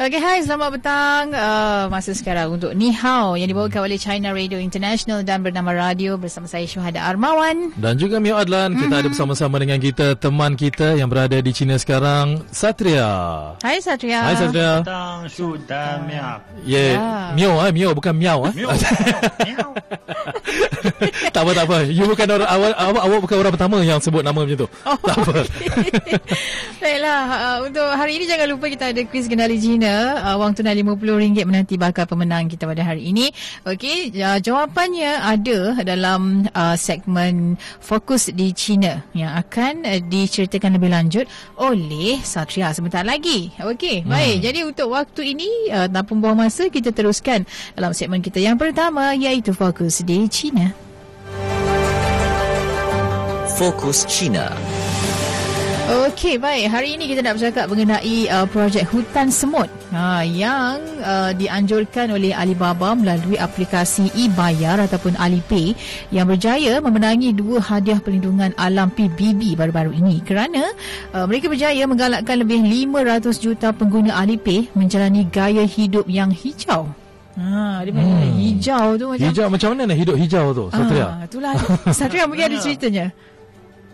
[0.00, 1.28] Okay, hai, selamat petang.
[1.28, 6.16] Uh, masa sekarang untuk Ni Hao yang dibawakan oleh China Radio International dan bernama Radio
[6.16, 7.76] bersama saya Syuhada Armawan.
[7.76, 8.72] Dan juga Mio Adlan.
[8.72, 8.80] Mm-hmm.
[8.80, 13.12] Kita ada bersama-sama dengan kita teman kita yang berada di China sekarang, Satria.
[13.60, 14.24] Hai Satria.
[14.24, 14.80] Hai Satria.
[14.80, 16.40] Petang, Shu dan Miao.
[16.64, 16.96] Yeah.
[16.96, 17.36] yeah.
[17.36, 18.56] Mio eh, Mio bukan Miao eh.
[18.56, 18.72] Mio.
[21.34, 21.76] tak apa tak apa.
[21.92, 24.68] You bukan orang awal awak, awak bukan orang pertama yang sebut nama macam tu.
[24.88, 25.44] Oh, tak apa.
[26.80, 29.60] Baiklah, uh, untuk hari ini jangan lupa kita ada quiz kenali
[29.90, 33.34] China uh, wang tunai RM50 menanti bakal pemenang kita pada hari ini.
[33.66, 40.94] Okey, uh, jawapannya ada dalam uh, segmen Fokus di China yang akan uh, diceritakan lebih
[40.94, 41.26] lanjut
[41.58, 43.50] oleh Satria sebentar lagi.
[43.58, 44.10] Okey, hmm.
[44.10, 44.36] baik.
[44.46, 47.42] Jadi untuk waktu ini uh, tanpa buang masa kita teruskan
[47.74, 50.70] dalam segmen kita yang pertama iaitu Fokus di China.
[53.58, 54.54] Fokus China.
[55.90, 56.70] Okey, baik.
[56.70, 62.30] Hari ini kita nak bercakap mengenai uh, projek hutan semut uh, yang uh, dianjurkan oleh
[62.30, 65.74] Alibaba melalui aplikasi e-bayar ataupun Alipay
[66.14, 70.62] yang berjaya memenangi dua hadiah perlindungan alam PBB baru-baru ini kerana
[71.10, 76.86] uh, mereka berjaya menggalakkan lebih 500 juta pengguna Alipay menjalani gaya hidup yang hijau.
[77.34, 78.38] Ha, dia hmm.
[78.38, 81.06] hijau tu macam Hijau macam mana nak hidup hijau tu, Satria?
[81.06, 81.54] Ah, itulah.
[81.98, 83.06] Satria mungkin ada ceritanya.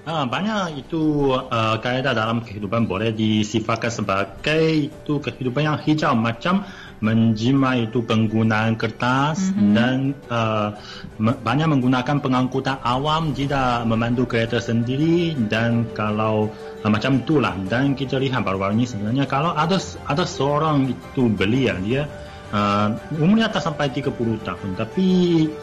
[0.06, 6.62] Ha, banyak itu uh, kaedah dalam kehidupan boleh disifatkan sebagai itu kehidupan yang hijau macam
[7.02, 9.74] menjima itu penggunaan kertas mm-hmm.
[9.74, 10.78] dan uh,
[11.18, 17.98] me- banyak menggunakan pengangkutan awam tidak memandu kereta sendiri dan kalau uh, macam itulah dan
[17.98, 22.04] kita lihat baru-baru ini sebenarnya kalau ada ada seorang itu beli ya dia
[22.46, 24.14] Uh, umurnya atas sampai 30
[24.46, 25.06] tahun tapi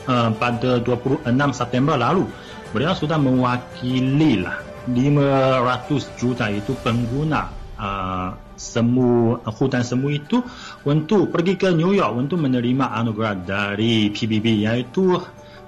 [0.03, 2.28] uh, pada 26 September lalu
[2.73, 4.57] beliau sudah mewakili lah
[4.89, 7.47] 500 juta itu pengguna
[7.79, 10.44] uh, semu hutan semu itu
[10.83, 15.16] untuk pergi ke New York untuk menerima anugerah dari PBB iaitu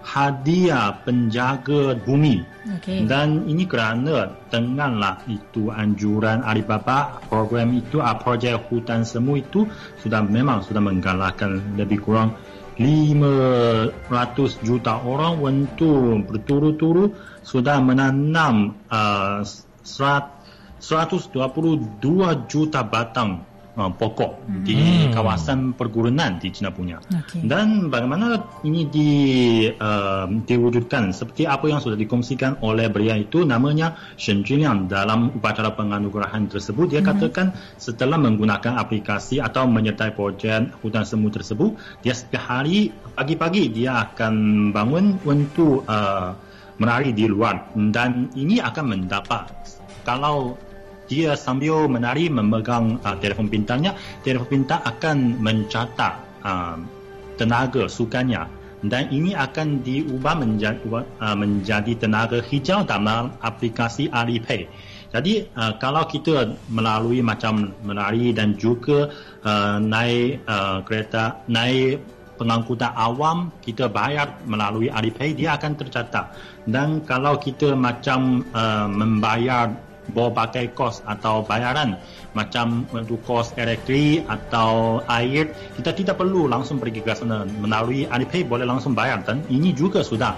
[0.05, 2.45] hadiah penjaga bumi
[2.77, 3.09] okay.
[3.09, 9.65] dan ini kerana denganlah itu anjuran Alibaba program itu uh, projek hutan semu itu
[10.05, 12.37] sudah memang sudah menggalakkan lebih kurang
[12.75, 19.39] 500 juta orang untuk berturut-turut sudah menanam uh,
[19.79, 20.83] 122
[22.51, 24.63] juta batang uh, pokok hmm.
[24.63, 24.79] di
[25.11, 26.97] kawasan perguruan di China punya.
[27.03, 27.43] Okay.
[27.43, 29.11] Dan bagaimana ini di
[29.69, 35.75] uh, diwujudkan seperti apa yang sudah dikongsikan oleh beliau itu namanya Shen Junliang dalam upacara
[35.75, 37.09] penganugerahan tersebut dia hmm.
[37.11, 44.07] katakan setelah menggunakan aplikasi atau menyertai projek hutan semu tersebut dia setiap hari pagi-pagi dia
[44.07, 44.33] akan
[44.71, 46.35] bangun untuk uh,
[46.79, 49.47] menari di luar dan ini akan mendapat
[50.03, 50.59] kalau
[51.05, 53.93] dia sambil menari memegang uh, telefon pintarnya,
[54.25, 56.77] telefon pintar akan mencatat uh,
[57.35, 58.47] tenaga sukannya
[58.85, 64.69] dan ini akan diubah menjadi, uh, menjadi tenaga hijau dalam aplikasi Alipay.
[65.09, 69.09] Jadi uh, kalau kita melalui macam menari dan juga
[69.47, 72.03] uh, naik uh, kereta, naik
[72.35, 76.35] pengangkutan awam, kita bayar melalui Alipay, dia akan tercatat.
[76.67, 79.71] Dan kalau kita macam uh, membayar
[80.11, 81.97] berbagai kos atau bayaran.
[82.35, 87.47] Macam untuk kos elektrik atau air kita tidak perlu langsung pergi ke sana.
[87.47, 90.35] Melalui Alipay boleh langsung bayar dan ini juga sudah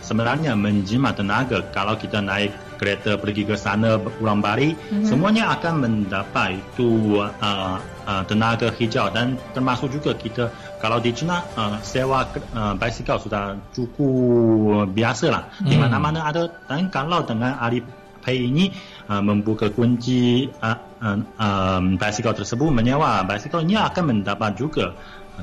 [0.00, 1.60] sebenarnya menjimat tenaga.
[1.70, 5.04] Kalau kita naik kereta pergi ke sana pulang balik mm-hmm.
[5.04, 7.76] semuanya akan mendapat itu uh,
[8.08, 9.12] uh, tenaga hijau.
[9.12, 10.48] Dan termasuk juga kita
[10.80, 12.24] kalau di China uh, sewa
[12.56, 15.44] uh, basikal sudah cukup biasa lah.
[15.60, 15.68] Mm.
[15.68, 16.48] di mana-mana ada.
[16.66, 18.70] Dan kalau dengan Alipay Pay ini
[19.08, 23.24] uh, membuka kunci uh, uh, um, basikal tersebut menyewa.
[23.24, 24.92] Basikal ini akan mendapat juga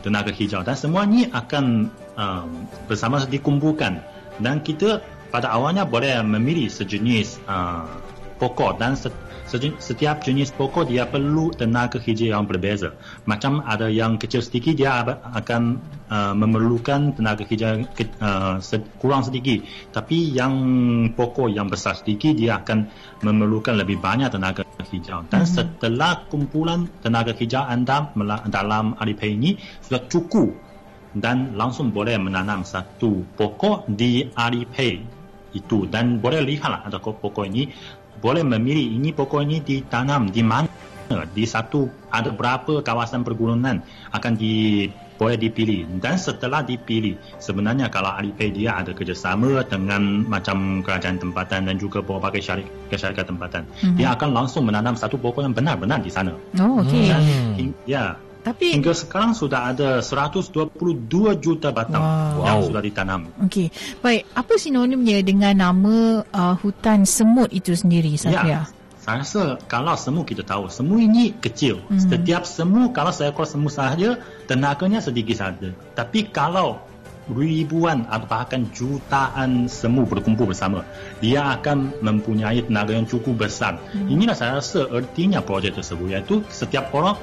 [0.01, 2.49] tenaga hijau dan semua ini akan um,
[2.85, 3.97] bersama dikumpulkan
[4.37, 5.01] dan kita
[5.33, 7.83] pada awalnya boleh memilih sejenis uh,
[8.37, 8.93] pokok dan
[9.79, 12.93] setiap jenis pokok dia perlu tenaga hijau yang berbeza.
[13.23, 15.79] Macam ada yang kecil sedikit dia akan
[16.11, 17.87] uh, memerlukan tenaga hijau
[18.19, 18.59] uh,
[18.99, 19.63] kurang sedikit.
[19.95, 20.53] Tapi yang
[21.15, 22.91] pokok yang besar sedikit dia akan
[23.23, 25.23] memerlukan lebih banyak tenaga hijau.
[25.31, 25.51] Dan hmm.
[25.51, 28.11] setelah kumpulan tenaga hijau anda
[28.51, 30.67] dalam Alipay ini sudah cukup
[31.15, 35.17] dan langsung boleh menanam satu pokok di Alipay
[35.55, 37.71] itu dan boleh lihatlah ada pokok ini
[38.19, 40.69] boleh memilih ini pokok ini ditanam di mana
[41.31, 43.79] di satu ada berapa kawasan pergunungan
[44.11, 44.87] akan di
[45.17, 51.65] boleh dipilih dan setelah dipilih sebenarnya kalau Alipay dia ada kerjasama dengan macam kerajaan tempatan
[51.65, 53.97] dan juga berbagai syarikat, syarikat tempatan mm-hmm.
[53.97, 57.73] dia akan langsung menanam satu pokok yang benar-benar di sana oh okey hmm.
[57.89, 58.13] ya
[58.47, 60.55] tapi hingga sekarang sudah ada 122
[61.43, 62.47] juta batang wow.
[62.47, 63.27] yang sudah ditanam.
[63.43, 63.67] Okey.
[63.99, 68.47] Baik, apa sinonimnya dengan nama uh, hutan semut itu sendiri, Safia?
[68.47, 68.61] Ya.
[69.03, 71.83] Saya rasa kalau semua kita tahu, semua ini kecil.
[71.91, 71.99] Hmm.
[71.99, 75.71] Setiap semua, kalau saya seekor semua sahaja, tenaganya sedikit saja.
[75.95, 76.79] Tapi kalau
[77.27, 80.87] ribuan atau bahkan jutaan semua berkumpul bersama,
[81.19, 83.75] dia akan mempunyai tenaga yang cukup besar.
[83.91, 84.07] Hmm.
[84.07, 87.19] Inilah saya rasa ertinya projek tersebut, iaitu setiap orang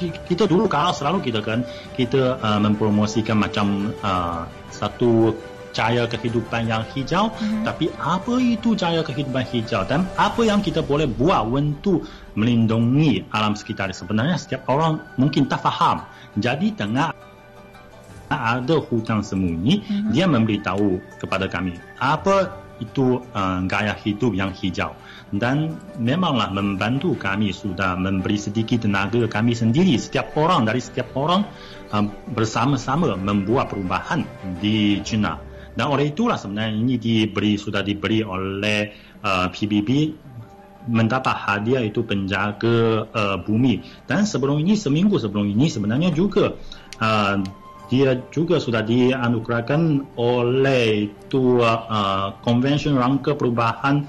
[0.00, 1.62] kita dulu kalau selalu kita kan.
[1.92, 5.36] Kita uh, mempromosikan macam uh, satu
[5.70, 7.30] cahaya kehidupan yang hijau.
[7.30, 7.62] Mm-hmm.
[7.62, 9.86] tapi apa itu cahaya kehidupan hijau?
[9.86, 15.62] Dan apa yang kita boleh buat untuk melindungi alam sekitar sebenarnya setiap orang mungkin tak
[15.62, 16.02] faham.
[16.38, 17.14] Jadi tengah
[18.30, 20.10] ada hutan sembunyi mm-hmm.
[20.14, 24.94] dia memberitahu kepada kami apa itu uh, gaya hidup yang hijau
[25.30, 29.94] dan memanglah membantu kami sudah memberi sedikit tenaga kami sendiri.
[29.94, 31.46] Setiap orang dari setiap orang
[31.94, 32.04] uh,
[32.34, 34.26] bersama-sama membuat perubahan
[34.58, 35.38] di China.
[35.70, 38.90] Dan oleh itulah sebenarnya ini diberi sudah diberi oleh
[39.22, 39.90] uh, PBB
[40.90, 43.78] mendapat hadiah itu penjaga uh, bumi.
[44.10, 46.58] Dan sebelum ini seminggu sebelum ini sebenarnya juga
[46.98, 47.38] uh,
[47.90, 54.06] dia juga sudah dianugerahkan oleh itu uh, Convention Rangka Perubahan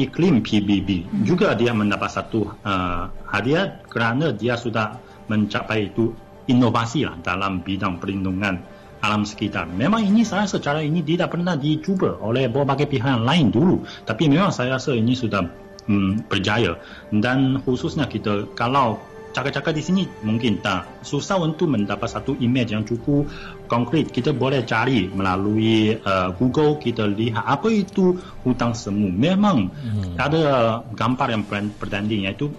[0.00, 1.24] Iklim PBB hmm.
[1.28, 4.96] juga dia mendapat satu uh, hadiah kerana dia sudah
[5.28, 6.16] mencapai itu
[6.48, 8.58] inovasi lah dalam bidang perlindungan
[9.02, 9.66] alam sekitar.
[9.66, 13.82] Memang ini saya secara ini tidak pernah dicuba oleh berbagai pihak lain dulu.
[14.06, 15.42] Tapi memang saya rasa ini sudah
[15.90, 16.78] hmm, berjaya.
[17.10, 22.84] Dan khususnya kita kalau cakap-cakap di sini mungkin tak susah untuk mendapat satu image yang
[22.84, 23.26] cukup
[23.66, 24.12] konkret.
[24.12, 29.08] Kita boleh cari melalui uh, Google kita lihat apa itu hutang semu.
[29.08, 30.20] Memang hmm.
[30.20, 31.42] ada gambar yang
[31.80, 32.52] bertanding iaitu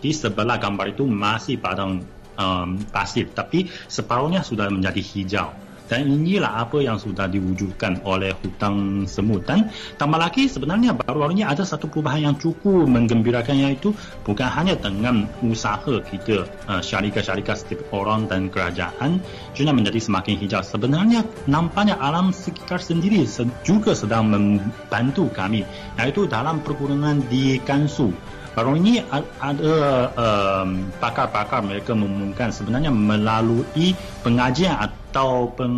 [0.00, 2.04] di sebelah gambar itu masih padang
[2.36, 5.48] um, pasir tapi separuhnya sudah menjadi hijau
[5.88, 9.68] dan inilah apa yang sudah diwujudkan oleh hutang semut dan
[10.00, 13.92] tambah lagi sebenarnya baru-baru ini ada satu perubahan yang cukup menggembirakan iaitu
[14.24, 19.20] bukan hanya dengan usaha kita uh, syarikat-syarikat setiap orang dan kerajaan
[19.52, 20.62] juga menjadi semakin hijau.
[20.64, 23.24] Sebenarnya nampaknya alam sekitar sendiri
[23.62, 25.66] juga sedang membantu kami
[26.00, 28.12] iaitu dalam pergunungan di Kansu
[28.54, 29.02] Baru ini
[29.42, 29.74] ada
[30.14, 35.74] um, pakar-pakar mereka mengumumkan sebenarnya melalui pengajian atau peng,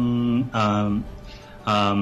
[0.53, 1.01] um,
[1.65, 2.01] um,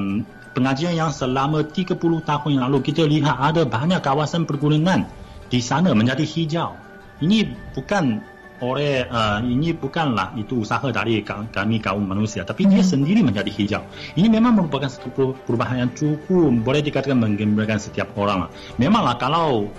[0.50, 5.06] pengajian yang selama 30 tahun yang lalu kita lihat ada banyak kawasan pergunungan
[5.47, 6.75] di sana menjadi hijau.
[7.23, 7.47] Ini
[7.79, 12.91] bukan oleh uh, ini bukanlah itu usaha dari kami kaum manusia tapi dia hmm.
[12.91, 13.82] sendiri menjadi hijau.
[14.19, 18.47] Ini memang merupakan satu perubahan yang cukup boleh dikatakan menggembirakan setiap orang.
[18.79, 19.70] Memanglah kalau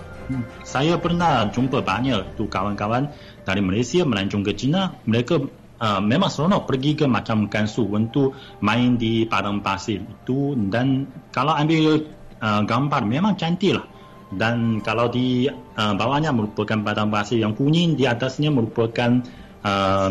[0.66, 3.12] saya pernah jumpa banyak tu kawan-kawan
[3.45, 4.94] dari Malaysia melancong ke China.
[5.06, 5.36] Mereka
[5.81, 10.57] uh, memang seronok pergi ke macam Gansu untuk main di padang pasir itu.
[10.57, 12.06] Dan kalau ambil
[12.42, 13.86] uh, gambar memang cantik lah
[14.33, 19.22] dan kalau di uh, bawahnya merupakan padang pasir yang kuning di atasnya merupakan
[19.62, 20.10] uh,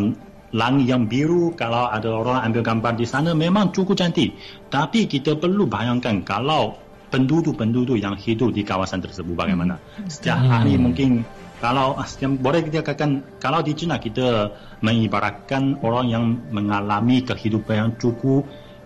[0.54, 1.52] langit yang biru.
[1.58, 4.38] Kalau ada orang ambil gambar di sana memang cukup cantik.
[4.70, 6.78] Tapi kita perlu bayangkan kalau
[7.14, 9.78] penduduk-penduduk yang hidup di kawasan tersebut bagaimana.
[9.78, 10.10] Hmm.
[10.10, 11.22] Setiap hari mungkin
[11.62, 14.50] kalau setiap, boleh kita katakan kalau di China kita
[14.82, 18.42] mengibaratkan orang yang mengalami kehidupan yang cukup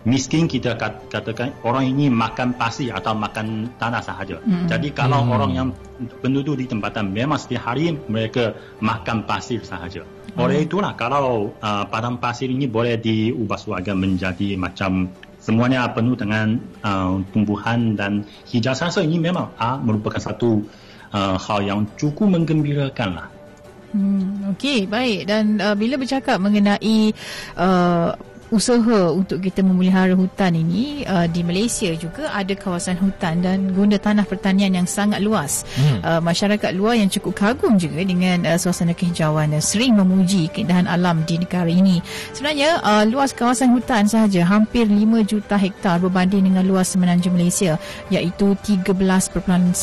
[0.06, 0.78] miskin kita
[1.10, 4.38] katakan orang ini makan pasir atau makan tanah sahaja.
[4.44, 4.68] Hmm.
[4.68, 5.34] Jadi kalau hmm.
[5.34, 5.68] orang yang
[6.22, 10.04] penduduk di tempatan memang setiap hari mereka makan pasir sahaja.
[10.38, 10.66] Oleh hmm.
[10.70, 15.10] itulah kalau uh, padang pasir ini boleh diubah suaga menjadi macam
[15.48, 18.20] semuanya penuh dengan uh, tumbuhan dan
[18.52, 18.76] hijau.
[18.76, 20.60] Saya rasa ini memang uh, merupakan satu
[21.16, 23.28] uh, hal yang cukup menggembirakan lah.
[23.96, 25.24] Hmm, Okey, baik.
[25.24, 27.16] Dan uh, bila bercakap mengenai
[27.56, 28.12] uh,
[28.48, 34.00] usaha untuk kita memelihara hutan ini uh, di Malaysia juga ada kawasan hutan dan guna
[34.00, 35.68] tanah pertanian yang sangat luas.
[35.76, 36.00] Hmm.
[36.00, 40.88] Uh, masyarakat luar yang cukup kagum juga dengan uh, suasana kehijauan dan sering memuji keindahan
[40.88, 42.00] alam di negara ini.
[42.32, 44.96] Sebenarnya uh, luas kawasan hutan sahaja hampir 5
[45.28, 47.76] juta hektar berbanding dengan luas semenanjung Malaysia
[48.08, 49.74] iaitu 13.18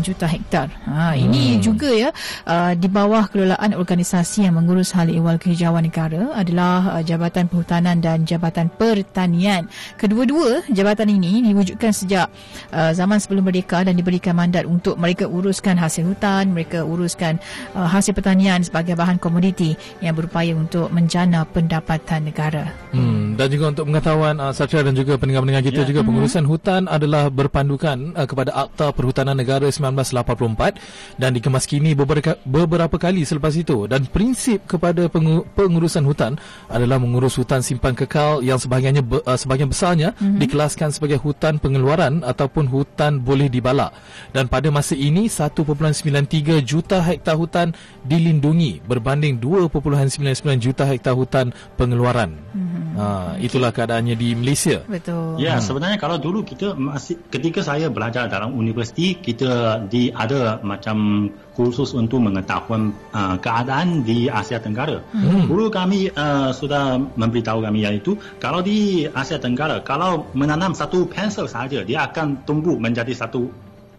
[0.00, 0.72] juta hektar.
[0.88, 1.20] Ha, hmm.
[1.28, 2.10] Ini juga ya
[2.48, 7.89] uh, di bawah kelolaan organisasi yang mengurus hal ehwal kehijauan negara adalah uh, Jabatan Perhutanan
[7.90, 9.66] Perhutanan dan Jabatan Pertanian.
[9.98, 12.30] Kedua-dua jabatan ini diwujudkan sejak
[12.70, 17.42] uh, zaman sebelum merdeka dan diberikan mandat untuk mereka uruskan hasil hutan, mereka uruskan
[17.74, 22.70] uh, hasil pertanian sebagai bahan komoditi yang berupaya untuk menjana pendapatan negara.
[22.94, 25.88] Hmm, dan juga untuk pengetahuan uh, Satria dan juga pendengar-pendengar kita Ya.
[25.96, 32.36] juga pengurusan hutan adalah berpandukan uh, kepada Akta Perhutanan Negara 1984 dan dikemas kini beberapa,
[32.44, 36.36] beberapa kali selepas itu dan prinsip kepada pengu, pengurusan hutan
[36.68, 40.38] adalah mengurus hutan simpan kekal yang sebahagiannya uh, sebahagian besarnya mm-hmm.
[40.44, 43.96] dikelaskan sebagai hutan pengeluaran ataupun hutan boleh dibalak
[44.36, 47.72] dan pada masa ini 1.93 juta hektar hutan
[48.04, 52.36] dilindungi berbanding 2.99 juta hektar hutan pengeluaran.
[52.52, 52.80] Mm-hmm.
[52.90, 53.06] Ha,
[53.40, 54.82] itulah keadaannya di Malaysia.
[54.84, 55.38] Betul.
[55.40, 61.30] Ya, sebenarnya kalau dulu kita masih ketika saya belajar dalam universiti kita di ada macam
[61.54, 65.02] kursus untuk mengetahui uh, keadaan di Asia Tenggara.
[65.12, 65.50] Hmm.
[65.50, 71.50] Guru kami uh, sudah memberitahu kami iaitu kalau di Asia Tenggara kalau menanam satu pensel
[71.50, 73.50] saja dia akan tumbuh menjadi satu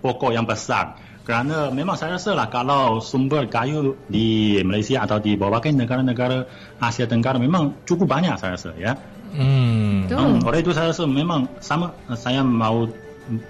[0.01, 0.97] pokok yang besar.
[1.21, 6.49] Kerana memang saya rasa lah kalau sumber kayu di Malaysia atau di berbagai negara-negara
[6.81, 8.97] Asia Tenggara memang cukup banyak saya rasa ya.
[9.31, 10.09] Hmm.
[10.11, 12.89] Hmm, oleh itu saya rasa memang sama saya mau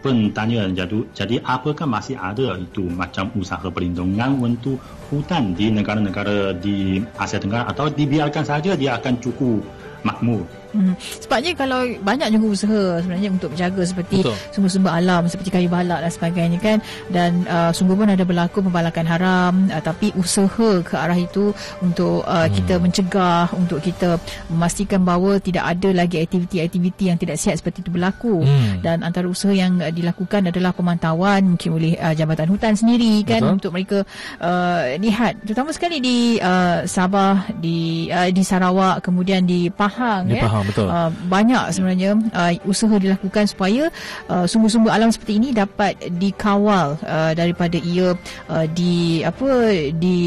[0.03, 4.77] pun tanya jadi, jadi apakah masih ada itu macam usaha perlindungan untuk
[5.09, 9.63] hutan di negara-negara di Asia Tenggara atau dibiarkan saja dia akan cukup
[10.05, 10.45] makmur.
[10.71, 10.95] Hmm.
[10.97, 14.35] Sebabnya kalau banyak juga usaha sebenarnya untuk menjaga seperti Betul.
[14.55, 16.77] sumber-sumber alam seperti kayu balak dan sebagainya kan
[17.11, 21.51] dan uh, sungguh pun ada berlaku pembalakan haram uh, tapi usaha ke arah itu
[21.83, 22.53] untuk uh, hmm.
[22.55, 24.15] kita mencegah untuk kita
[24.47, 28.79] memastikan bahawa tidak ada lagi aktiviti-aktiviti yang tidak sihat seperti itu berlaku Hmm.
[28.81, 33.43] dan antara usaha yang uh, dilakukan adalah pemantauan mungkin oleh uh, Jabatan Hutan sendiri kan
[33.43, 33.55] Betul.
[33.59, 33.99] untuk mereka
[34.39, 40.37] uh, lihat terutama sekali di uh, Sabah di uh, di Sarawak kemudian di Pahang Di
[40.39, 40.87] ya Pahang, betul.
[40.87, 43.87] Uh, banyak sebenarnya uh, usaha dilakukan supaya
[44.27, 48.13] uh, sumber-sumber alam seperti ini dapat dikawal uh, daripada ia
[48.51, 49.49] uh, di apa
[49.95, 50.19] di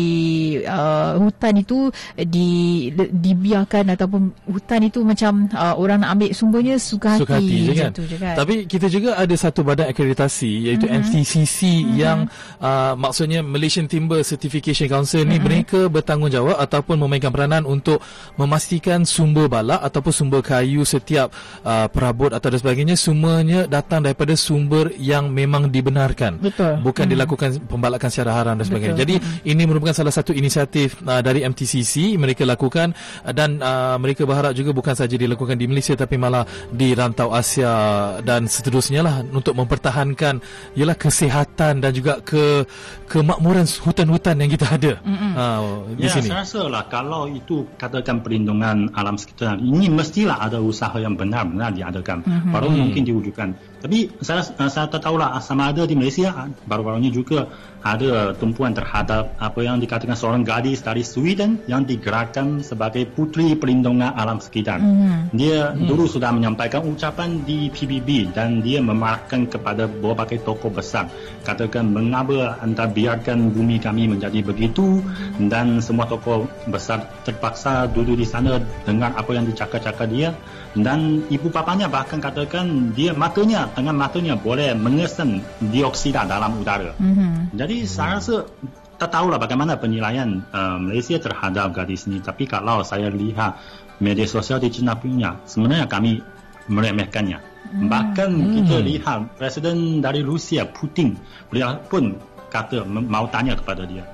[0.64, 7.16] uh, hutan itu di dibiarkan ataupun hutan itu macam uh, orang nak ambil sumbernya suka
[7.16, 7.74] hati, suka hati je kan?
[7.74, 11.02] macam tu je kan Tapi kita juga ada satu badan akreditasi iaitu mm-hmm.
[11.04, 11.96] MTCC mm-hmm.
[12.00, 12.18] yang
[12.58, 15.44] uh, maksudnya Malaysian Timber Certification Council ni mm-hmm.
[15.44, 18.00] mereka bertanggungjawab ataupun memainkan peranan untuk
[18.40, 24.32] memastikan sumber balak ataupun sumber kayu setiap uh, perabot atau dan sebagainya semuanya datang daripada
[24.34, 26.38] sumber yang memang dibenarkan.
[26.38, 26.78] Betul.
[26.80, 27.12] Bukan Mhm.
[27.12, 28.94] dilakukan pembalakan secara haram dan sebagainya.
[28.94, 29.02] Betul.
[29.04, 29.14] Jadi
[29.44, 34.52] ini merupakan salah satu inisiatif uh, dari MTCC mereka lakukan uh, dan uh, mereka berharap
[34.52, 37.72] juga bukan saja dilakukan di Malaysia tapi malah di rantau Asia
[38.20, 40.38] dan seterusnya lah untuk mempertahankan
[40.74, 42.62] ialah kesihatan dan juga ke
[43.06, 46.28] kemakmuran hutan-hutan yang kita ada uh, di Ya, sini.
[46.28, 51.74] saya rasa lah kalau itu katakan perlindungan alam sekitar ini mestilah ada usaha yang benar-benar
[51.74, 52.22] diadakan.
[52.22, 52.52] Mm-hmm.
[52.54, 53.50] Baru mungkin diwujudkan.
[53.84, 57.52] Tapi saya uh, saya tak tahulah sama ada di Malaysia uh, baru-baru ini juga
[57.84, 64.08] ada tumpuan terhadap apa yang dikatakan seorang gadis dari Sweden yang digerakkan sebagai putri perlindungan
[64.16, 64.80] alam sekitar.
[64.80, 65.36] Mm-hmm.
[65.36, 65.84] Dia mm.
[65.84, 71.12] dulu sudah menyampaikan ucapan di PBB dan dia memarahkan kepada berbagai tokoh besar.
[71.44, 75.04] Katakan mengapa anda biarkan bumi kami menjadi begitu
[75.36, 80.32] dan semua tokoh besar terpaksa duduk di sana dengar apa yang dicakap-cakap dia
[80.74, 86.94] dan ibu bapanya bahkan katakan dia matanya dengan matanya boleh mengesan dioksida dalam udara.
[86.96, 87.54] Mhm.
[87.58, 88.46] Jadi saya rasa
[88.96, 92.22] tak tahulah bagaimana penilaian uh, Malaysia terhadap gadis ini.
[92.22, 93.58] Tapi kalau saya lihat
[93.98, 96.22] media sosial di China punya, sebenarnya kami
[96.70, 97.38] meremehkannya.
[97.74, 101.18] Bahkan kita lihat Presiden dari Rusia, Putin,
[101.50, 102.14] beliau pun
[102.52, 104.06] kata mau tanya kepada dia.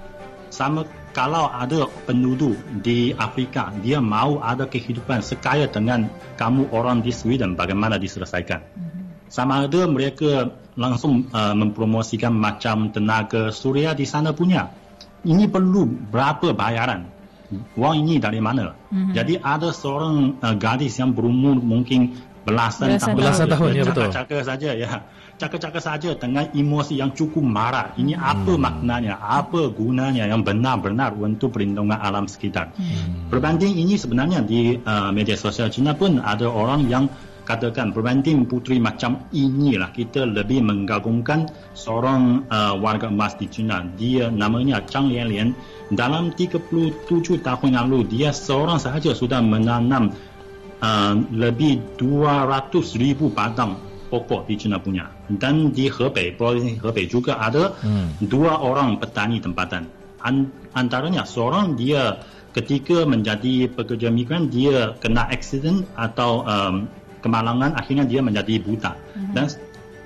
[0.48, 6.06] Sama kalau ada penduduk di Afrika, dia mau ada kehidupan sekaya dengan
[6.38, 8.62] kamu orang di Sweden, bagaimana diselesaikan?
[9.30, 14.66] Sama ada mereka langsung uh, mempromosikan macam tenaga suria di sana punya.
[15.22, 17.06] Ini perlu berapa bayaran?
[17.78, 18.74] Wang ini dari mana?
[18.90, 19.12] Mm-hmm.
[19.14, 23.16] Jadi ada seorang uh, gadis yang berumur mungkin belasan, Belasan tahun.
[23.18, 24.06] Belasan tahun, ya, betul.
[24.10, 24.88] Cakap-cakap saja ya.
[25.40, 27.96] Cakap-cakap saja dengan emosi yang cukup marah.
[27.96, 29.16] Ini apa maknanya?
[29.16, 32.76] Apa gunanya yang benar-benar untuk perlindungan alam sekitar?
[33.32, 37.08] Berbanding ini sebenarnya di uh, media sosial China pun ada orang yang
[37.50, 43.82] katakan berbanding putri macam inilah kita lebih menggabungkan seorang uh, warga emas di China.
[43.82, 45.50] Dia namanya Zhang Lianlian.
[45.90, 47.10] Dalam 37
[47.42, 50.14] tahun lalu dia seorang sahaja sudah menanam
[50.78, 52.70] uh, lebih 200
[53.02, 53.74] ribu batang
[54.06, 55.10] pokok di China punya.
[55.26, 58.14] Dan di Hebei provinsi Hebei juga ada Hmm.
[58.22, 59.90] dua orang petani tempatan.
[60.22, 68.04] An- antaranya seorang dia ketika menjadi pekerja migran dia kena accident atau um, kemalangan akhirnya
[68.04, 68.92] dia menjadi buta.
[68.96, 69.34] Mm-hmm.
[69.36, 69.46] dan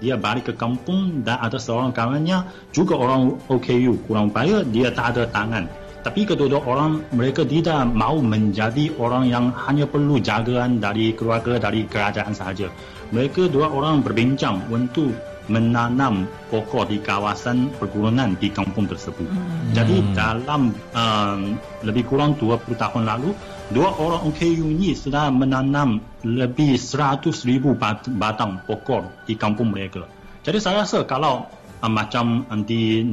[0.03, 2.45] dia balik ke kampung dan ada seorang kawannya
[2.75, 5.65] juga orang OKU kurang upaya dia tak ada tangan.
[6.05, 11.89] Tapi kedua-dua orang mereka tidak mau menjadi orang yang hanya perlu jagaan dari keluarga dari
[11.89, 12.69] kerajaan sahaja.
[13.09, 15.17] Mereka dua orang berbincang untuk
[15.49, 19.29] menanam pokok di kawasan perguruan di kampung tersebut.
[19.29, 19.73] Hmm.
[19.77, 21.41] Jadi dalam um,
[21.85, 23.37] lebih kurang 20 tahun lalu,
[23.73, 27.77] dua orang OKU ini sudah menanam lebih 100 ribu
[28.17, 30.09] batang pokok di kampung mereka.
[30.45, 31.49] Jadi saya rasa kalau
[31.81, 33.05] uh, macam di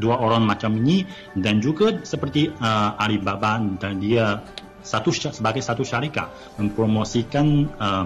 [0.00, 1.04] dua orang macam ini
[1.36, 4.40] dan juga seperti uh, Alibaba dan dia
[4.84, 6.28] satu sebagai satu syarikat
[6.60, 8.04] mempromosikan uh,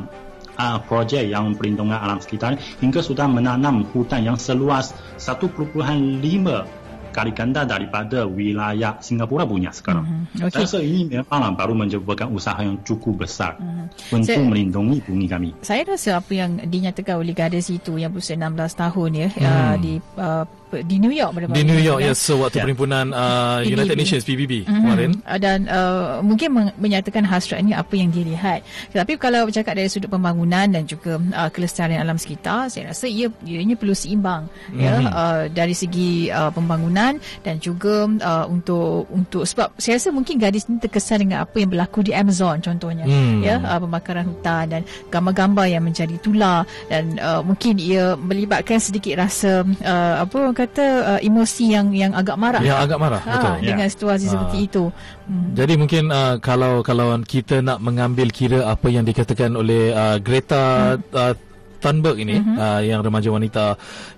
[0.59, 5.79] uh, projek yang perlindungan alam sekitar hingga sudah menanam hutan yang seluas 1.5
[7.09, 10.07] kali ganda daripada wilayah Singapura punya sekarang.
[10.07, 10.47] Mm-hmm.
[10.53, 10.65] Okay.
[10.69, 14.15] Saya ini memang baru merupakan usaha yang cukup besar mm-hmm.
[14.15, 15.51] untuk saya, melindungi bumi kami.
[15.67, 19.43] Saya rasa apa yang dinyatakan oleh gadis itu yang berusia 16 tahun ya mm.
[19.43, 20.45] uh, di uh,
[20.85, 22.65] di New York pada Di New York ya, yes, sewaktu yeah.
[22.69, 24.75] perhimpunan uh, United Nations PBB mm-hmm.
[24.77, 25.11] kemarin.
[25.25, 28.63] Uh, dan uh, mungkin menyatakan hasrat ini apa yang dilihat.
[28.93, 33.31] Tetapi kalau bercakap dari sudut pembangunan dan juga uh, kelestarian alam sekitar, saya rasa ia
[33.45, 34.81] ianya perlu seimbang mm-hmm.
[34.81, 40.39] ya uh, dari segi uh, pembangunan dan juga uh, untuk untuk sebab saya rasa mungkin
[40.39, 43.43] gadis ini terkesan dengan apa yang berlaku di Amazon contohnya mm.
[43.45, 49.21] ya uh, pembakaran hutan dan gambar-gambar yang menjadi tular dan uh, mungkin ia melibatkan sedikit
[49.21, 50.85] rasa uh, apa kata
[51.15, 52.59] uh, emosi yang yang agak marah.
[52.59, 53.55] Yang agak marah, ha, betul.
[53.63, 53.93] Dengan ya.
[53.95, 54.33] situasi ha.
[54.35, 54.85] seperti itu.
[55.31, 55.55] Hmm.
[55.55, 60.99] Jadi mungkin uh, kalau kalau kita nak mengambil kira apa yang dikatakan oleh uh, Greta
[60.99, 61.15] hmm.
[61.15, 61.35] uh,
[61.79, 62.59] Thunberg ini uh-huh.
[62.59, 63.67] uh, yang remaja wanita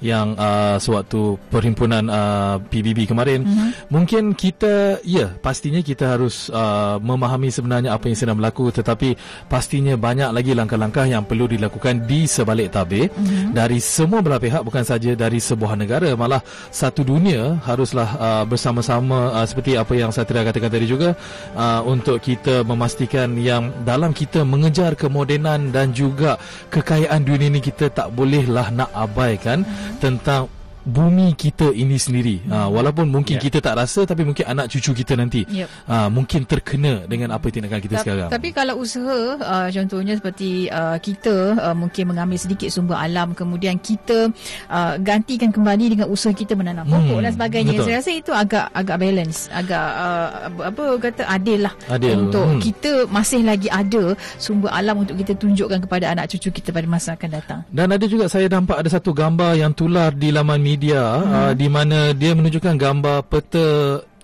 [0.01, 3.93] yang uh, sewaktu perhimpunan uh, PBB kemarin uh-huh.
[3.93, 9.15] mungkin kita ya pastinya kita harus uh, memahami sebenarnya apa yang sedang berlaku tetapi
[9.47, 13.53] pastinya banyak lagi langkah-langkah yang perlu dilakukan di sebalik tabir uh-huh.
[13.53, 16.41] dari semua belah pihak bukan saja dari sebuah negara malah
[16.73, 21.19] satu dunia haruslah uh, bersama-sama uh, seperti apa yang telah katakan tadi juga
[21.59, 26.39] uh, untuk kita memastikan yang dalam kita mengejar kemodenan dan juga
[26.71, 29.99] kekayaan dunia ini kita tak bolehlah nak abaikan hmm.
[29.99, 30.47] tentang
[30.85, 32.41] bumi kita ini sendiri.
[32.47, 32.53] Hmm.
[32.53, 33.45] Uh, walaupun mungkin yeah.
[33.45, 35.69] kita tak rasa tapi mungkin anak cucu kita nanti yep.
[35.87, 38.29] uh, mungkin terkena dengan apa tindakan kita Ta- sekarang.
[38.33, 43.77] Tapi kalau usaha uh, contohnya seperti uh, kita uh, mungkin mengambil sedikit sumber alam kemudian
[43.77, 44.33] kita
[44.73, 46.95] uh, gantikan kembali dengan usaha kita menanam hmm.
[46.95, 47.73] pokok dan sebagainya.
[47.77, 47.87] Betul.
[47.87, 50.29] Saya rasa itu agak agak balance, agak uh,
[50.73, 52.27] apa kata adil lah adil.
[52.27, 52.61] untuk hmm.
[52.61, 57.15] kita masih lagi ada sumber alam untuk kita tunjukkan kepada anak cucu kita pada masa
[57.15, 57.61] akan datang.
[57.69, 61.33] Dan ada juga saya nampak ada satu gambar yang tular di laman media hmm.
[61.35, 63.67] uh, di mana dia menunjukkan gambar peta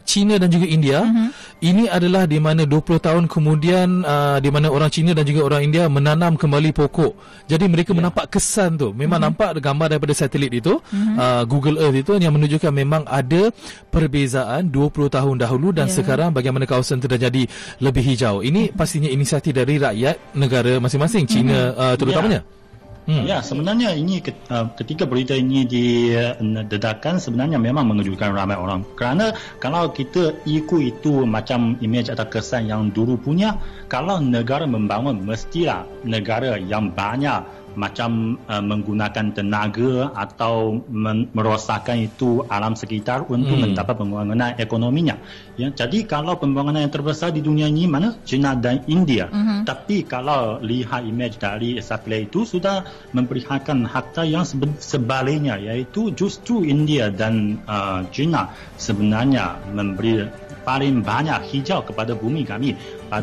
[0.07, 1.03] China dan juga India.
[1.03, 1.29] Uh-huh.
[1.61, 5.67] Ini adalah di mana 20 tahun kemudian uh, di mana orang China dan juga orang
[5.67, 7.45] India menanam kembali pokok.
[7.51, 7.99] Jadi mereka yeah.
[7.99, 8.95] menampak kesan tu.
[8.95, 9.35] Memang uh-huh.
[9.35, 11.19] nampak gambar daripada satelit itu, uh-huh.
[11.19, 13.51] uh, Google Earth itu yang menunjukkan memang ada
[13.91, 15.97] perbezaan 20 tahun dahulu dan yeah.
[15.99, 17.43] sekarang bagaimana kawasan itu dah jadi
[17.83, 18.41] lebih hijau.
[18.47, 18.79] Ini uh-huh.
[18.79, 21.93] pastinya inisiatif dari rakyat negara masing-masing China uh-huh.
[21.93, 22.41] uh, terutamanya.
[22.47, 22.56] Yeah.
[23.07, 23.23] Hmm.
[23.23, 24.19] Ya, sebenarnya ini
[24.51, 28.83] uh, ketika berita ini didedakan sebenarnya memang mengejutkan ramai orang.
[28.99, 29.31] Kerana
[29.63, 35.87] kalau kita ikut itu macam imej atau kesan yang dulu punya, kalau negara membangun mestilah
[36.03, 43.63] negara yang banyak macam uh, menggunakan tenaga atau men- merosakkan itu alam sekitar untuk hmm.
[43.71, 45.21] mendapat pembangunan ekonominya.
[45.61, 48.17] Ya, jadi kalau pembangunan yang terbesar di dunia ini mana?
[48.25, 49.29] China dan India.
[49.29, 49.69] Hmm.
[49.69, 54.49] Tapi kalau lihat imej dari satelit itu sudah memperlihatkan harta yang
[54.81, 60.25] sebaliknya iaitu justru India dan uh, China sebenarnya memberi
[60.67, 62.75] paling banyak hijau kepada bumi kami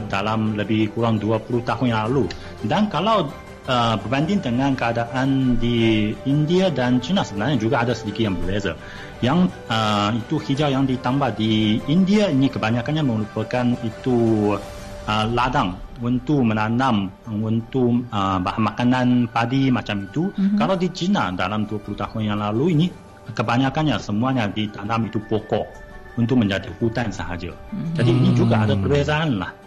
[0.08, 2.32] dalam lebih kurang 20 tahun yang lalu.
[2.64, 3.28] Dan kalau
[3.66, 8.76] berbanding dengan keadaan di India dan China sebenarnya juga ada sedikit yang berbeza.
[9.24, 14.52] Yang uh, itu hijau yang ditambah di India ini kebanyakannya merupakan itu
[15.08, 20.28] uh, ladang untuk menanam untuk uh, bahan makanan padi macam itu.
[20.36, 20.58] Mm-hmm.
[20.60, 22.88] Kalau di China dalam 20 tahun yang lalu ini
[23.32, 25.64] kebanyakannya semuanya ditanam itu pokok
[26.20, 27.56] untuk menjadi hutan sahaja.
[27.56, 27.94] Mm-hmm.
[27.96, 29.63] Jadi ini juga ada perbezaan lah.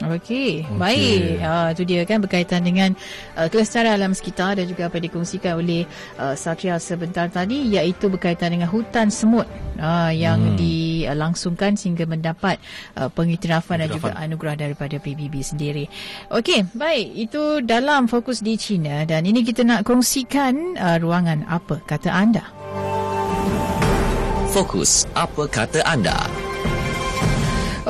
[0.00, 0.80] Okey, okay.
[0.80, 1.44] baik.
[1.44, 2.96] Uh, itu dia kan berkaitan dengan
[3.36, 5.84] uh, kelestarian alam sekitar dan juga apa yang dikongsikan oleh
[6.16, 9.44] uh, Satria sebentar tadi iaitu berkaitan dengan hutan semut
[9.76, 10.56] uh, yang hmm.
[10.56, 12.56] dilangsungkan sehingga mendapat
[12.96, 15.84] uh, pengiktirafan dan juga anugerah daripada PBB sendiri.
[16.32, 17.06] Okey, baik.
[17.28, 22.48] Itu dalam fokus di China dan ini kita nak kongsikan uh, ruangan apa kata anda.
[24.48, 26.49] Fokus apa kata anda?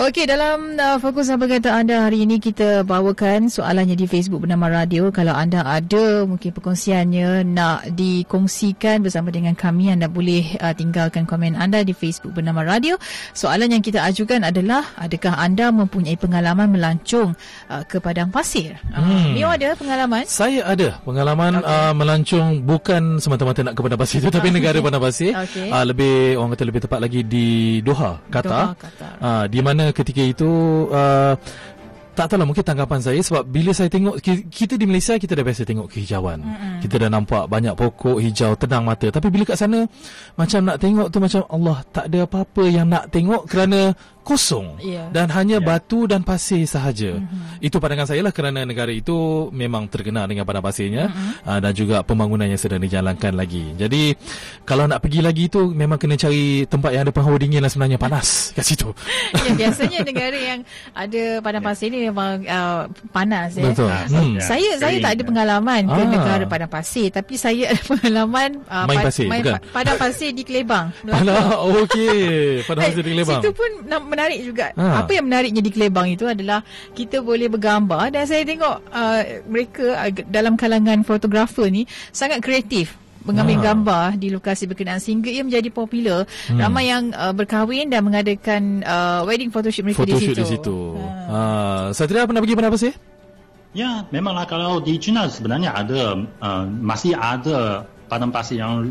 [0.00, 4.72] Okey, dalam uh, fokus apa kata anda hari ini kita bawakan soalannya di Facebook bernama
[4.72, 5.12] Radio.
[5.12, 11.52] Kalau anda ada mungkin perkongsiannya nak dikongsikan bersama dengan kami, anda boleh uh, tinggalkan komen
[11.52, 12.96] anda di Facebook bernama Radio.
[13.36, 17.36] Soalan yang kita ajukan adalah adakah anda mempunyai pengalaman melancong
[17.68, 18.80] uh, ke padang pasir?
[18.96, 19.36] Uh, Hmm.
[19.36, 20.24] Mio ada pengalaman?
[20.24, 21.68] Saya ada pengalaman okay.
[21.68, 25.36] uh, melancong bukan semata-mata nak ke padang pasir tu tapi negara padang pasir.
[25.36, 25.68] Okey.
[25.68, 27.48] Uh, lebih orang kata lebih tepat lagi di
[27.84, 28.48] Doha, Qatar.
[28.48, 29.12] Doha, Qatar.
[29.20, 30.50] Uh, di mana ketika itu
[30.90, 31.34] uh,
[32.10, 35.46] tak tahulah mungkin tanggapan saya sebab bila saya tengok ki- kita di Malaysia kita dah
[35.46, 36.42] biasa tengok kehijauan.
[36.42, 36.76] Mm-hmm.
[36.84, 39.88] Kita dah nampak banyak pokok hijau tenang mata tapi bila kat sana
[40.36, 43.94] macam nak tengok tu macam Allah tak ada apa-apa yang nak tengok kerana
[44.30, 45.10] kosong Ya.
[45.10, 45.66] dan hanya Ya.
[45.66, 47.18] batu dan pasir sahaja.
[47.18, 47.58] Mm-hmm.
[47.60, 49.12] Itu pandangan saya lah kerana negara itu
[49.50, 51.42] memang terkenal dengan padang pasirnya mm-hmm.
[51.44, 53.74] uh, dan juga pembangunan yang sedang dijalankan lagi.
[53.74, 54.14] Jadi
[54.62, 57.96] kalau nak pergi lagi tu memang kena cari tempat yang ada penghawa dingin lah sebenarnya
[57.96, 58.94] panas kat situ.
[59.34, 60.60] ya, biasanya negara yang
[60.92, 63.64] ada padang pasir ni memang uh, panas eh.
[63.64, 63.90] Betul.
[63.90, 64.36] Hmm.
[64.36, 64.42] ya.
[64.42, 65.26] Saya saya tak ada ya.
[65.26, 66.06] pengalaman ke Ah.
[66.06, 69.54] negara padang pasir tapi saya ada pengalaman uh, Main pa- pasir, main bukan?
[69.58, 70.86] pa- padang pasir di Kelebang.
[71.02, 72.62] Alah, okey.
[72.64, 73.40] Padang pasir di Kelebang.
[73.40, 73.70] Situ pun
[74.20, 74.66] menarik juga.
[74.76, 75.00] Ah.
[75.00, 76.60] Apa yang menariknya di Kelebang itu adalah
[76.92, 83.00] kita boleh bergambar dan saya tengok uh, mereka uh, dalam kalangan fotografer ni sangat kreatif
[83.20, 83.64] mengambil Ah.
[83.72, 86.24] gambar di lokasi berkenaan sehingga ia menjadi popular.
[86.48, 86.56] Hmm.
[86.56, 90.56] Ramai yang uh, berkahwin dan mengadakan uh, wedding photoshoot mereka Photoshoot di di situ.
[90.60, 90.78] situ.
[91.28, 91.92] Ah.
[91.96, 92.92] Satria pernah pergi padang pasir?
[93.70, 98.90] Ya, memanglah kalau di China sebenarnya ada uh, masih ada padang pasir yang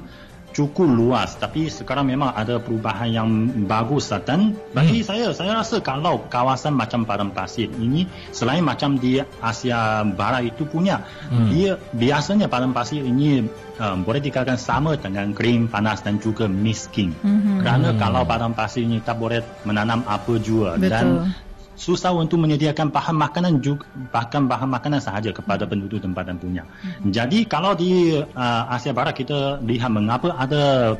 [0.60, 3.30] cukup luas tapi sekarang memang ada perubahan yang
[3.64, 8.04] bagus dan bagi saya saya rasa kalau kawasan macam padang pasir ini
[8.36, 11.00] selain macam di Asia Barat itu punya
[11.32, 11.48] Hmm.
[11.48, 13.48] dia biasanya padang pasir ini
[13.80, 17.64] uh, boleh dikatakan sama dengan kering panas dan juga miskin Mhm.
[17.64, 18.00] kerana Hmm.
[18.02, 20.90] kalau padang pasir ini tak boleh menanam apa jua Betul.
[20.92, 21.06] dan
[21.80, 26.68] susah untuk menyediakan bahan makanan juga bahkan bahan makanan sahaja kepada penduduk tempatan punya.
[27.08, 30.94] Jadi kalau di uh, Asia Barat kita lihat mengapa ada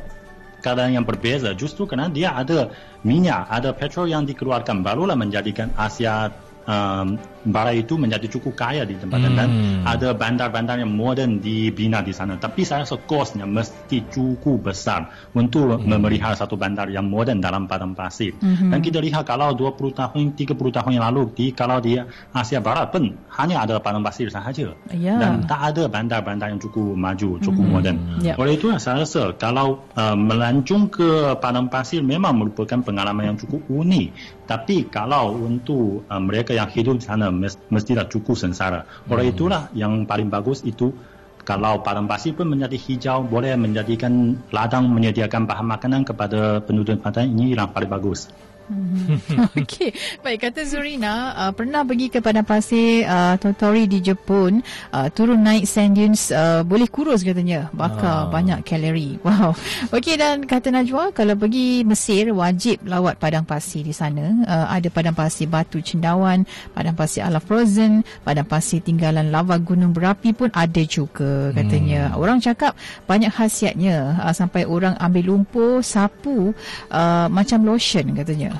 [0.64, 2.72] keadaan yang berbeza justru kerana dia ada
[3.04, 6.32] minyak, ada petrol yang dikeluarkan barulah menjadikan Asia
[6.66, 9.80] um, Barat itu menjadi cukup kaya di tempatan dan Hmm.
[9.88, 12.36] ada bandar-bandar yang moden dibina di sana.
[12.36, 17.96] Tapi saya rasa kosnya mesti cukup besar untuk memelihara satu bandar yang moden dalam padang
[17.96, 18.36] pasir.
[18.36, 18.76] Mhm.
[18.76, 21.96] Dan kita lihat kalau 20 tahun, 30 tahun yang lalu di kalau di
[22.36, 23.08] Asia Barat pun
[23.40, 24.76] hanya ada padang pasir sahaja.
[24.92, 25.16] Ya.
[25.16, 27.72] Dan tak ada bandar-bandar yang cukup maju, cukup Mhm.
[27.72, 27.96] moden.
[28.20, 28.36] Ya.
[28.36, 33.64] Oleh itu saya rasa kalau uh, melancong ke padang pasir memang merupakan pengalaman yang cukup
[33.64, 34.12] unik.
[34.44, 38.86] Tapi kalau untuk uh, mereka yang hidup di sana mes- mestilah cukup sengsara.
[39.10, 40.92] Oleh itulah yang paling bagus itu
[41.40, 47.32] kalau padang pasir pun menjadi hijau boleh menjadikan ladang menyediakan bahan makanan kepada penduduk tempatan
[47.32, 48.28] ini yang paling bagus.
[49.58, 49.90] Okey,
[50.22, 54.62] baik kata Zurina uh, pernah pergi ke padang pasir uh, Totori di Jepun,
[54.94, 58.28] uh, turun naik sand dunes uh, boleh kurus katanya, bakar Ah.
[58.30, 59.18] banyak kalori.
[59.26, 59.54] Wow.
[59.94, 64.32] Okey dan kata Najwa kalau pergi Mesir wajib lawat padang pasir di sana.
[64.46, 66.42] Uh, ada padang pasir batu cendawan,
[66.74, 72.10] padang pasir ala frozen, padang pasir tinggalan lava gunung berapi pun ada juga katanya.
[72.14, 72.18] Hmm.
[72.22, 72.74] Orang cakap
[73.06, 76.50] banyak khasiatnya uh, sampai orang ambil lumpur, sapu
[76.90, 78.59] uh, macam lotion katanya.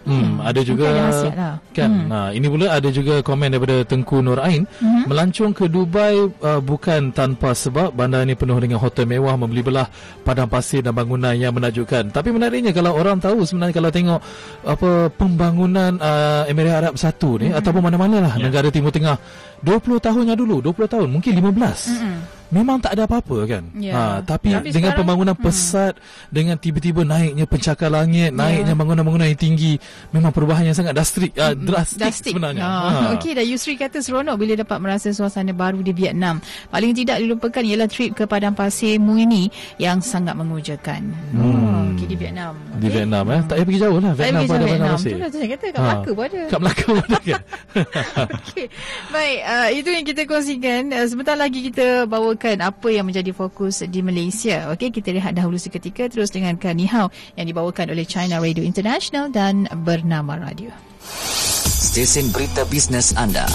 [0.01, 1.55] Hmm, ada juga Mungkin ada khasiat lah.
[1.71, 1.89] kan.
[1.93, 2.07] Hmm.
[2.09, 5.05] Nah, ini pula ada juga komen daripada Tengku Nur Ain, Mhm.
[5.05, 9.85] melancong ke Dubai uh, bukan tanpa sebab bandar ini penuh dengan hotel mewah membeli belah
[10.21, 12.09] padang pasir dan bangunan yang menakjubkan.
[12.09, 14.19] Tapi menariknya kalau orang tahu sebenarnya kalau tengok
[14.63, 17.57] apa pembangunan uh, Emirat Arab Satu ni Mhm.
[17.57, 18.49] ataupun mana-mana lah Ya.
[18.49, 19.21] negara Timur Tengah
[19.61, 21.85] 20 tahun yang dulu, 20 tahun, mungkin 15.
[21.87, 22.17] Mm-mm.
[22.51, 23.63] Memang tak ada apa-apa kan.
[23.79, 23.93] Ya.
[23.95, 25.45] Ha, tapi, Tapi dengan sekarang- pembangunan Hmm.
[25.45, 25.93] pesat
[26.27, 29.79] dengan tiba-tiba naiknya pencakar langit, naiknya bangunan-bangunan yang tinggi,
[30.11, 32.31] memang perubahan yang sangat drastik, uh, drastik, Drastik.
[32.33, 32.63] sebenarnya.
[32.63, 32.69] Ha.
[33.15, 36.39] Okey dah Yusri kata seronok bila dapat merasa suasana baru di Vietnam.
[36.67, 41.11] Paling tidak dilupakan ialah trip ke padang pasir Mui ini yang sangat mengujakan.
[41.31, 41.93] Hmm.
[41.95, 42.53] Okey di Vietnam.
[42.79, 42.87] Di.
[42.89, 43.41] Vietnam eh.
[43.45, 44.13] Tak payah pergi jauh lah.
[44.13, 45.15] Vietnam pada Tu Pasir.
[45.15, 45.85] lah saya kata kat Ha.
[45.87, 46.41] Melaka pun ada.
[46.45, 47.41] Kat Melaka pun ada kan.
[48.37, 48.65] Okey.
[49.09, 50.81] Baik, uh, itu yang kita kongsikan.
[50.91, 54.69] Uh, sebentar lagi kita bawakan apa yang menjadi fokus di Malaysia.
[54.73, 59.27] Okey, kita rehat dahulu seketika terus dengarkan Ni Hao yang dibawakan oleh China Radio International
[59.29, 60.69] dan Bernama Radio.
[61.65, 63.49] Stesen berita bisnes anda.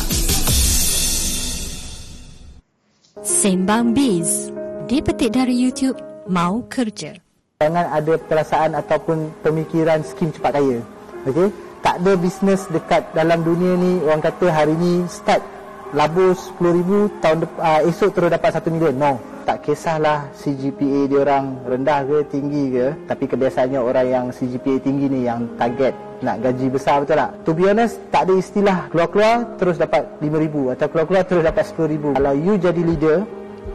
[3.22, 4.50] Sembang Biz
[4.90, 5.94] dipetik dari YouTube
[6.26, 7.14] Mau Kerja.
[7.62, 10.82] Jangan ada perasaan ataupun pemikiran skim cepat kaya.
[11.30, 11.48] Okey?
[11.86, 15.56] Tak ada bisnes dekat dalam dunia ni orang kata hari ni start
[15.94, 18.96] labur 10,000 tahun dep- uh, esok terus dapat 1 million.
[18.96, 19.14] No.
[19.46, 22.87] tak kisahlah CGPA dia orang rendah ke tinggi ke.
[23.07, 27.31] Tapi kebiasaannya orang yang CGPA tinggi ni yang target nak gaji besar betul tak?
[27.46, 28.90] To be honest tak ada istilah.
[28.90, 33.18] Keluar-keluar terus dapat 5000 atau keluar-keluar terus dapat 10000 kalau you jadi leader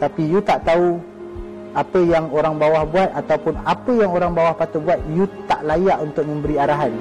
[0.01, 0.99] tapi you tak tahu
[1.71, 6.03] apa yang orang bawah buat ataupun apa yang orang bawah patut buat you tak layak
[6.03, 6.91] untuk memberi arahan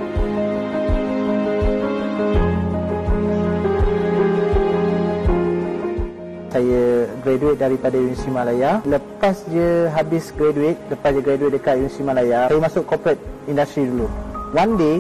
[6.51, 8.83] saya graduate daripada Universiti Malaya.
[8.83, 14.11] Lepas je habis graduate, lepas je graduate dekat Universiti Malaya, saya masuk corporate industry dulu.
[14.51, 14.97] One day,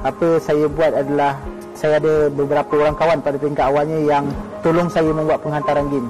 [0.00, 1.36] apa saya buat adalah
[1.76, 4.24] saya ada beberapa orang kawan pada peringkat awalnya yang
[4.64, 6.08] tolong saya membuat penghantaran game.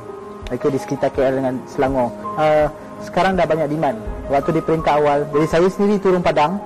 [0.52, 2.12] Okay, di sekitar KL dengan Selangor.
[2.36, 2.68] Uh,
[3.02, 3.96] sekarang dah banyak demand.
[4.28, 6.60] Waktu di peringkat awal, jadi saya sendiri turun padang,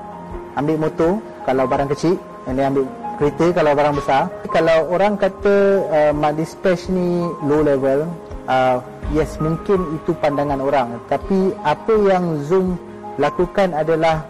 [0.58, 2.84] ambil motor kalau barang kecil, dan ambil
[3.18, 4.22] kereta kalau barang besar.
[4.48, 5.56] Kalau orang kata
[5.90, 8.06] uh, mat dispatch ni low level,
[8.46, 8.78] uh,
[9.12, 11.02] yes mungkin itu pandangan orang.
[11.10, 12.78] Tapi apa yang Zoom
[13.18, 14.22] lakukan adalah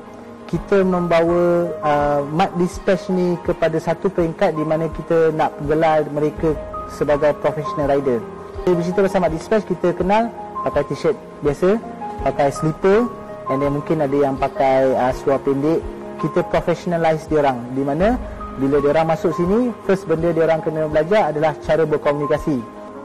[0.48, 6.56] kita membawa uh, mat dispatch ni kepada satu peringkat di mana kita nak gelar mereka
[6.88, 8.24] sebagai professional rider.
[8.64, 10.32] Kita bercerita pasal mat dispatch, kita kenal
[10.64, 11.76] pakai t-shirt biasa,
[12.24, 13.04] pakai slipper
[13.52, 15.84] and then mungkin ada yang pakai uh, seluar pendek.
[16.18, 18.18] Kita professionalize dia orang di mana
[18.58, 22.58] bila dia orang masuk sini, first benda dia orang kena belajar adalah cara berkomunikasi.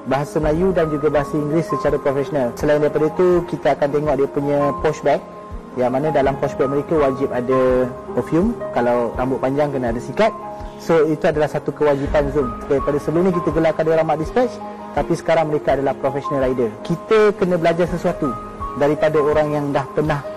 [0.09, 2.51] Bahasa Melayu dan juga bahasa Inggeris secara profesional.
[2.59, 5.21] Selain daripada itu, kita akan tengok dia punya posh bag.
[5.77, 7.87] Yang mana dalam posh bag mereka wajib ada
[8.17, 8.51] perfume.
[8.75, 10.33] Kalau rambut panjang kena ada sikat.
[10.83, 12.51] So itu adalah satu kewajipan Zoom.
[12.67, 14.51] Daripada sebelum ni kita gelarkan dia orang mat dispatch.
[14.97, 16.69] Tapi sekarang mereka adalah professional rider.
[16.83, 18.27] Kita kena belajar sesuatu
[18.81, 20.32] daripada orang yang dah pernah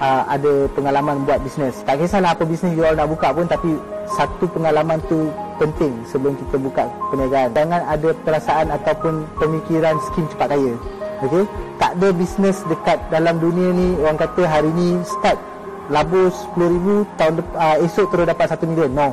[0.00, 4.46] uh, ada pengalaman buat bisnes tak kisahlah apa bisnes jual nak buka pun tapi satu
[4.50, 7.50] pengalaman tu penting sebelum kita buka perniagaan.
[7.56, 10.74] Jangan ada perasaan ataupun pemikiran skim cepat kaya
[11.24, 11.44] okey?
[11.76, 15.38] Tak ada bisnes dekat dalam dunia ni orang kata hari ni start
[15.92, 18.90] labur 10,000 tahun uh, esok terus dapat 1 million.
[18.92, 19.08] No.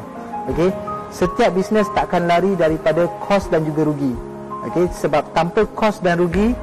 [0.51, 0.69] Okey?
[1.13, 4.13] Setiap bisnes takkan lari daripada kos dan juga rugi.
[4.71, 4.89] Okey?
[4.89, 6.57] Sebab tanpa kos dan rugi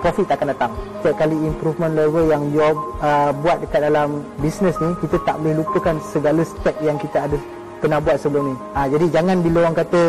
[0.00, 0.72] profit takkan datang.
[1.00, 2.62] Setiap kali improvement level yang you
[3.02, 7.38] uh, buat dekat dalam bisnes ni kita tak boleh lupakan segala step yang kita ada
[7.78, 8.56] pernah buat sebelum ni.
[8.74, 10.00] Uh, jadi jangan bila orang kata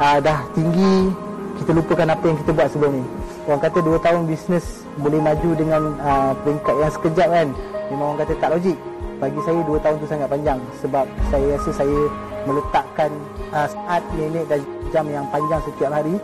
[0.00, 1.12] uh, dah tinggi
[1.60, 3.04] kita lupakan apa yang kita buat sebelum ni.
[3.42, 4.66] Orang kata 2 tahun bisnes
[5.02, 7.48] boleh maju dengan uh, peringkat yang sekejap kan.
[7.90, 8.78] Memang orang kata tak logik.
[9.18, 12.00] Bagi saya 2 tahun tu sangat panjang sebab saya rasa saya
[12.42, 13.10] meletakkan
[13.54, 16.18] uh, saat minit dan jam yang panjang setiap hari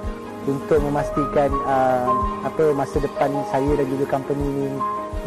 [0.49, 2.09] untuk memastikan uh,
[2.49, 4.69] apa masa depan saya dan juga company ni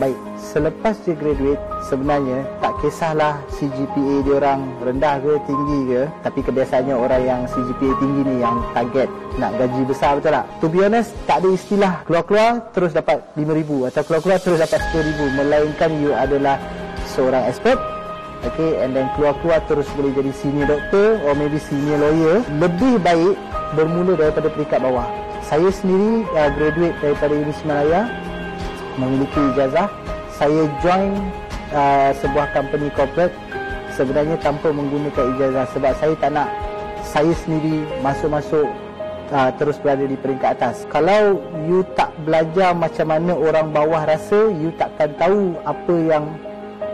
[0.01, 0.17] baik.
[0.41, 6.95] Selepas dia graduate sebenarnya tak kisahlah CGPA dia orang rendah ke tinggi ke tapi kebiasaannya
[6.97, 9.07] orang yang CGPA tinggi ni yang target
[9.37, 10.45] nak gaji besar betul tak?
[10.63, 15.37] To be honest tak ada istilah keluar-keluar terus dapat 5000 atau keluar-keluar terus dapat 10000
[15.37, 16.57] melainkan you adalah
[17.13, 17.77] seorang expert
[18.41, 22.41] Okay, and then keluar-keluar terus boleh jadi senior doktor or maybe senior lawyer.
[22.57, 23.37] Lebih baik
[23.75, 25.07] bermula daripada peringkat bawah.
[25.45, 28.01] Saya sendiri uh, graduate daripada Universiti Malaya
[28.99, 29.87] memiliki ijazah.
[30.35, 31.11] Saya join
[31.75, 33.35] uh, sebuah company corporate
[33.93, 36.49] sebenarnya tanpa menggunakan ijazah sebab saya tak nak
[37.01, 38.67] saya sendiri masuk-masuk
[39.35, 40.87] uh, terus berada di peringkat atas.
[40.91, 46.25] Kalau you tak belajar macam mana orang bawah rasa you takkan tahu apa yang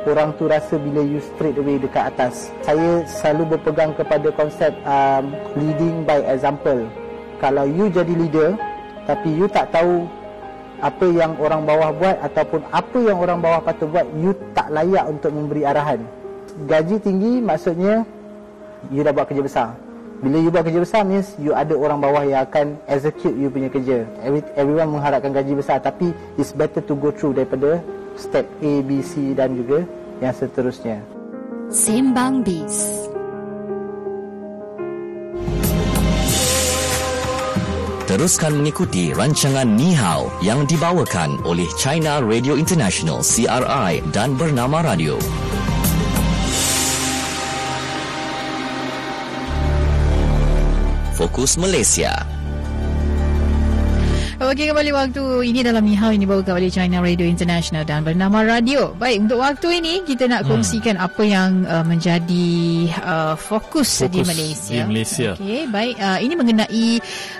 [0.07, 2.49] orang tu rasa bila you straight away dekat atas.
[2.63, 6.87] Saya selalu berpegang kepada konsep um, leading by example.
[7.43, 8.55] Kalau you jadi leader
[9.05, 10.07] tapi you tak tahu
[10.77, 15.05] apa yang orang bawah buat ataupun apa yang orang bawah patut buat you tak layak
[15.09, 16.01] untuk memberi arahan.
[16.65, 18.05] Gaji tinggi maksudnya
[18.93, 19.67] you dah buat kerja besar.
[20.17, 23.69] Bila you buat kerja besar means you ada orang bawah yang akan execute you punya
[23.69, 24.05] kerja.
[24.21, 27.81] Every, everyone mengharapkan gaji besar tapi it's better to go through daripada
[28.17, 29.85] step A, B, C dan juga
[30.21, 30.99] yang seterusnya.
[31.67, 33.07] Sembang Biz
[38.07, 45.19] Teruskan mengikuti rancangan Ni Hao yang dibawakan oleh China Radio International CRI dan Bernama Radio.
[51.19, 52.36] Fokus Malaysia
[54.47, 58.95] Okey kembali waktu ini dalam Nihau ini dibawakan oleh China Radio International dan bernama Radio.
[58.95, 60.55] Baik untuk waktu ini kita nak hmm.
[60.55, 61.03] kongsikan hmm.
[61.03, 62.47] apa yang uh, menjadi
[63.03, 64.71] uh, fokus, fokus di Malaysia.
[64.71, 65.29] Di Malaysia.
[65.35, 66.87] Okey baik uh, ini mengenai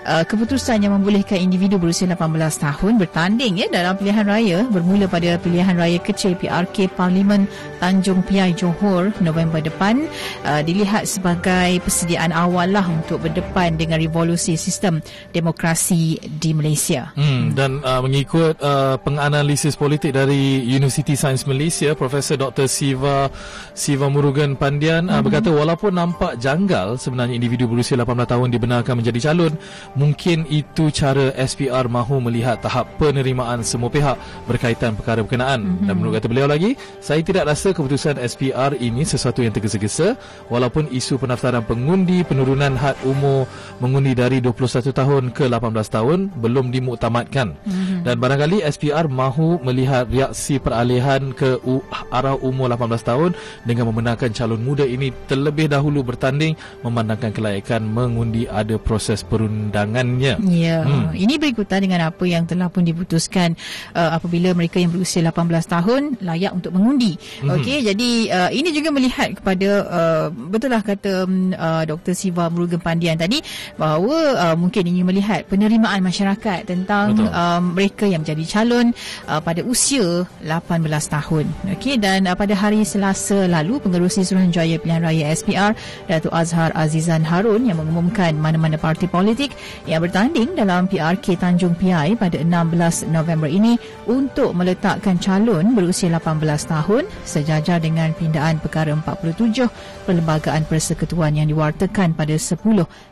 [0.04, 2.20] uh, keputusan yang membolehkan individu berusia 18
[2.60, 8.54] tahun bertanding ya dalam pilihan raya bermula pada pilihan raya kecil PRK Parlimen Tanjung Piai
[8.54, 10.06] Johor November depan
[10.44, 15.00] uh, dilihat sebagai persediaan awal lah untuk berdepan dengan revolusi sistem
[15.32, 17.14] demokrasi di Malaysia.
[17.16, 22.66] Hmm, dan uh, mengikut uh, penganalisis politik dari University Science Malaysia, Profesor Dr.
[22.70, 23.30] Siva
[23.78, 29.32] Siva Murugan Pandian uh, berkata walaupun nampak janggal sebenarnya individu berusia 18 tahun dibenarkan menjadi
[29.32, 29.54] calon,
[29.94, 35.64] mungkin itu cara SPR mahu melihat tahap penerimaan semua pihak berkaitan perkara berkenaan.
[35.64, 35.86] Mm-hmm.
[35.88, 40.20] Dan menurut kata beliau lagi, saya tidak rasa keputusan SPR ini sesuatu yang tergesa-gesa
[40.52, 43.50] walaupun isu pendaftaran pengundi penurunan had umur
[43.80, 47.58] mengundi dari 21 tahun ke 18 tahun belum dimuktamadkan.
[47.64, 47.97] Mm-hmm.
[48.08, 51.60] Dan barangkali SPR mahu melihat reaksi peralihan ke
[52.08, 53.32] arah umur 18 tahun
[53.68, 56.56] dengan membenarkan calon muda ini terlebih dahulu bertanding
[56.88, 60.40] memandangkan kelayakan mengundi ada proses perundangannya.
[60.40, 61.20] Ya, hmm.
[61.20, 63.60] ini berikutan dengan apa yang telah pun diputuskan
[63.92, 67.20] uh, apabila mereka yang berusia 18 tahun layak untuk mengundi.
[67.44, 67.60] Hmm.
[67.60, 72.16] Okey, jadi uh, ini juga melihat kepada uh, betul lah kata uh, Dr.
[72.16, 73.44] Siva Murugan Pandian tadi
[73.76, 74.16] bahawa
[74.48, 78.94] uh, mungkin ini melihat penerimaan masyarakat tentang uh, mereka yang menjadi calon
[79.26, 81.46] uh, pada usia 18 tahun.
[81.74, 85.72] Okey, dan uh, pada hari Selasa lalu pengerusi Suruhanjaya Pilihan Raya SPR
[86.06, 89.56] Datuk Azhar Azizan Harun yang mengumumkan mana-mana parti politik
[89.88, 96.44] yang bertanding dalam PRK Tanjung Piai pada 16 November ini untuk meletakkan calon berusia 18
[96.68, 99.72] tahun sejajar dengan pindaan perkara 47
[100.04, 102.60] Perlembagaan Persekutuan yang diwartakan pada 10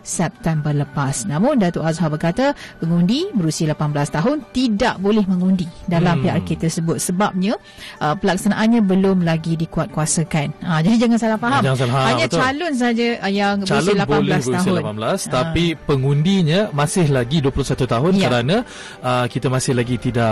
[0.04, 1.24] September lepas.
[1.24, 2.52] Namun Datuk Azhar berkata
[2.84, 6.24] pengundi berusia 18 tahun tidak boleh mengundi dalam hmm.
[6.28, 7.56] PRK tersebut sebabnya
[8.04, 10.48] uh, pelaksanaannya belum lagi dikuatkuasakan.
[10.64, 11.62] Uh, jadi jangan salah faham.
[11.64, 12.08] Jangan salah faham.
[12.12, 12.40] Hanya betul.
[12.40, 14.96] calon saja yang calon berusia 18 boleh berusia tahun.
[14.96, 15.16] 18 uh.
[15.32, 18.32] tapi pengundinya masih lagi 21 tahun Ya.
[18.32, 18.64] kerana
[19.04, 20.32] uh, kita masih lagi tidak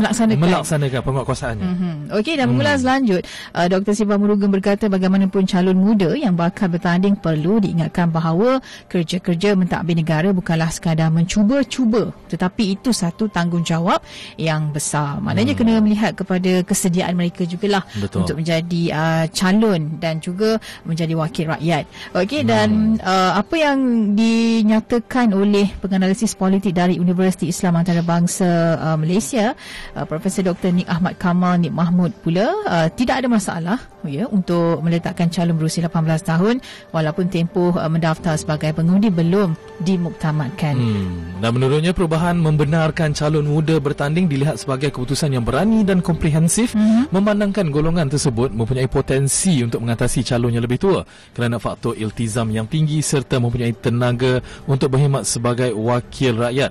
[0.00, 0.40] Melaksanakan.
[0.40, 1.66] melaksanakan penguatkuasaannya.
[1.68, 1.94] Mm-hmm.
[2.16, 3.92] Okey dan mengulas lanjut uh, Dr.
[3.92, 10.32] Siva Murugan berkata bagaimanapun calon muda yang bakal bertanding perlu diingatkan bahawa kerja-kerja mentadbir negara
[10.32, 13.28] bukanlah sekadar mencuba-cuba tetapi itu satu
[13.60, 14.00] tanggungjawab
[14.40, 15.20] yang besar.
[15.20, 15.60] Maknanya hmm.
[15.60, 18.24] kena melihat kepada kesediaan mereka jugalah Betul.
[18.24, 20.56] untuk menjadi uh, calon dan juga
[20.88, 21.84] menjadi wakil rakyat.
[22.16, 23.78] Okey dan uh, apa yang
[24.16, 29.52] dinyatakan oleh penganalisis politik dari Universiti Islam Antarabangsa uh, Malaysia
[29.92, 30.72] uh, Profesor Dr.
[30.72, 35.84] Nik Ahmad Kamal Nik Mahmud pula uh, tidak ada masalah ya untuk meletakkan calon berusia
[35.84, 36.54] 18 tahun
[36.96, 39.52] walaupun tempoh uh, mendaftar sebagai pengundi belum
[39.84, 40.74] dimuktamadkan.
[40.76, 41.40] Hmm.
[41.40, 47.10] Dan menurutnya perubahan membenarkan calon muda bertanding dilihat sebagai keputusan yang berani dan komprehensif mm-hmm.
[47.10, 51.02] memandangkan golongan tersebut mempunyai potensi untuk mengatasi calon yang lebih tua
[51.34, 54.38] kerana faktor iltizam yang tinggi serta mempunyai tenaga
[54.70, 56.70] untuk berkhidmat sebagai wakil rakyat.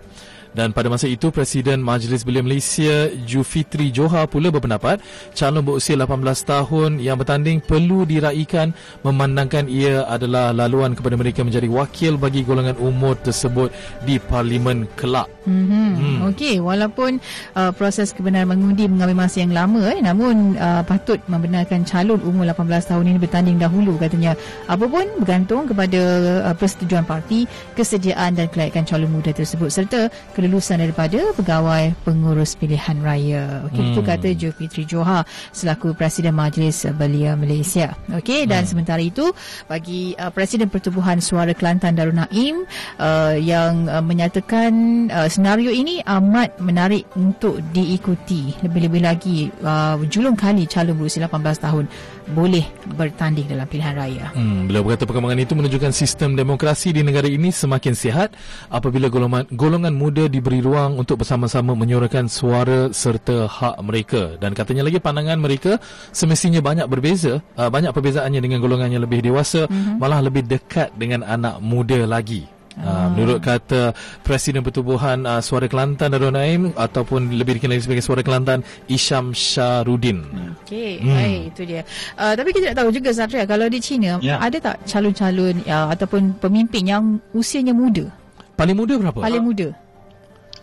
[0.54, 4.98] Dan pada masa itu Presiden Majlis Belia Malaysia Jufitri Johar pula berpendapat
[5.38, 8.74] calon berusia 18 tahun yang bertanding perlu diraikan
[9.06, 13.70] memandangkan ia adalah laluan kepada mereka menjadi wakil bagi golongan umur tersebut
[14.04, 15.30] di Parlimen kelak.
[15.46, 15.90] Mm-hmm.
[15.98, 16.18] Hmm.
[16.30, 17.18] Okey, walaupun
[17.58, 22.46] uh, proses kebenaran mengundi mengambil masa yang lama eh, namun uh, patut membenarkan calon umur
[22.54, 24.38] 18 tahun ini bertanding dahulu katanya.
[24.70, 26.02] Apa pun bergantung kepada
[26.46, 32.96] uh, persetujuan parti, kesediaan dan kelayakan calon muda tersebut serta kelulusan daripada pegawai pengurus pilihan
[33.04, 33.68] raya.
[33.68, 33.92] Okey, hmm.
[33.92, 37.92] itu kata Jufitri Johar selaku Presiden Majlis Belia Malaysia.
[38.08, 38.70] Okey, dan hmm.
[38.72, 39.36] sementara itu
[39.68, 42.64] bagi uh, Presiden Pertubuhan Suara Kelantan Darul Naim
[43.04, 44.72] uh, yang uh, menyatakan
[45.12, 48.56] uh, senario ini amat menarik untuk diikuti.
[48.64, 51.86] Lebih-lebih lagi uh, julung kali calon berusia 18 tahun
[52.30, 54.26] boleh bertanding dalam pilihan raya.
[54.38, 58.30] Hmm, beliau berkata perkembangan itu menunjukkan sistem demokrasi di negara ini semakin sihat
[58.70, 64.38] apabila golongan, golongan muda diberi ruang untuk bersama-sama menyuarakan suara serta hak mereka.
[64.38, 65.82] Dan katanya lagi pandangan mereka
[66.14, 69.98] semestinya banyak berbeza, uh, banyak perbezaannya dengan golongan yang lebih dewasa, mm-hmm.
[69.98, 72.59] malah lebih dekat dengan anak muda lagi.
[72.80, 73.92] Uh, menurut kata
[74.24, 80.24] Presiden Pertubuhan uh, Suara Kelantan Darul Naim ataupun lebih dikenali sebagai Suara Kelantan Isham Syarudin.
[80.64, 81.12] Okey, hmm.
[81.12, 81.82] baik itu dia.
[82.16, 84.40] Uh, tapi kita tak tahu juga Satria kalau di China Ya.
[84.40, 87.04] ada tak calon-calon uh, ataupun pemimpin yang
[87.36, 88.08] usianya muda?
[88.56, 89.20] Paling muda berapa?
[89.20, 89.68] Paling muda.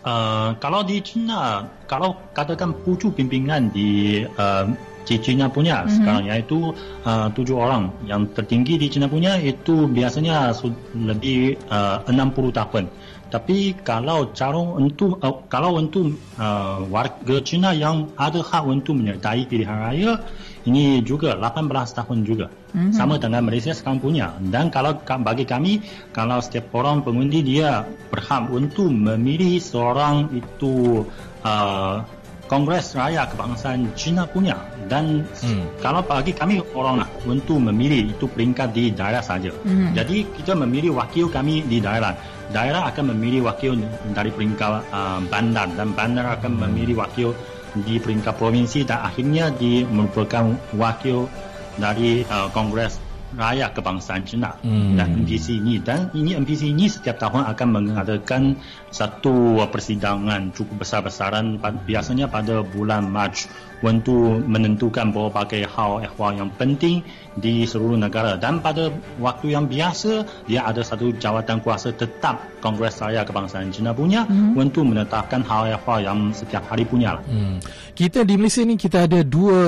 [0.07, 4.65] Uh, kalau di China, kalau katakan pucuk pimpinan di uh,
[5.07, 5.15] di
[5.47, 5.95] punya mm-hmm.
[5.95, 6.75] sekarang iaitu
[7.07, 10.51] uh, tujuh orang yang tertinggi di China punya itu biasanya
[10.91, 12.91] lebih uh, 60 tahun.
[13.27, 19.47] Tapi kalau calon untuk uh, kalau untuk uh, warga China yang ada hak untuk menyertai
[19.51, 20.11] pilihan raya
[20.67, 22.47] ini juga 18 tahun juga.
[22.47, 22.91] Mm-hmm.
[22.91, 24.35] Sama dengan Malaysia sekarang punya.
[24.39, 31.03] Dan kalau ka- bagi kami kalau setiap orang pengundi dia berhak untuk memilih seorang itu
[31.43, 32.03] uh,
[32.47, 34.55] Kongres Raya Kebangsaan Cina punya
[34.87, 35.67] dan Hmm.
[35.83, 39.51] kalau bagi kami orang lah untuk memilih itu peringkat di daerah saja.
[39.67, 39.91] Hmm.
[39.91, 42.15] Jadi kita memilih wakil kami di daerah.
[42.47, 43.75] Daerah akan memilih wakil
[44.15, 47.35] dari peringkat uh, bandar dan bandar akan memilih wakil
[47.83, 51.27] di peringkat provinsi dan akhirnya di merupakan wakil
[51.75, 53.03] dari uh, Kongres
[53.35, 54.95] Raya Kebangsaan Cina Hmm.
[54.95, 58.55] dan MPC ini dan ini MPC ini setiap tahun akan mengadakan
[58.89, 63.47] satu persidangan cukup besar-besaran biasanya pada bulan Mac
[63.85, 67.05] untuk menentukan berbagai hal ehwal yang penting
[67.37, 68.89] di seluruh negara dan pada
[69.21, 74.57] waktu yang biasa dia ada satu jawatan kuasa tetap Kongres Raya Kebangsaan Cina punya Hmm.
[74.57, 77.23] untuk menetapkan hal ehwal yang setiap hari punya lah.
[77.29, 77.61] Hmm.
[77.93, 79.61] Kita di Malaysia ni kita ada dua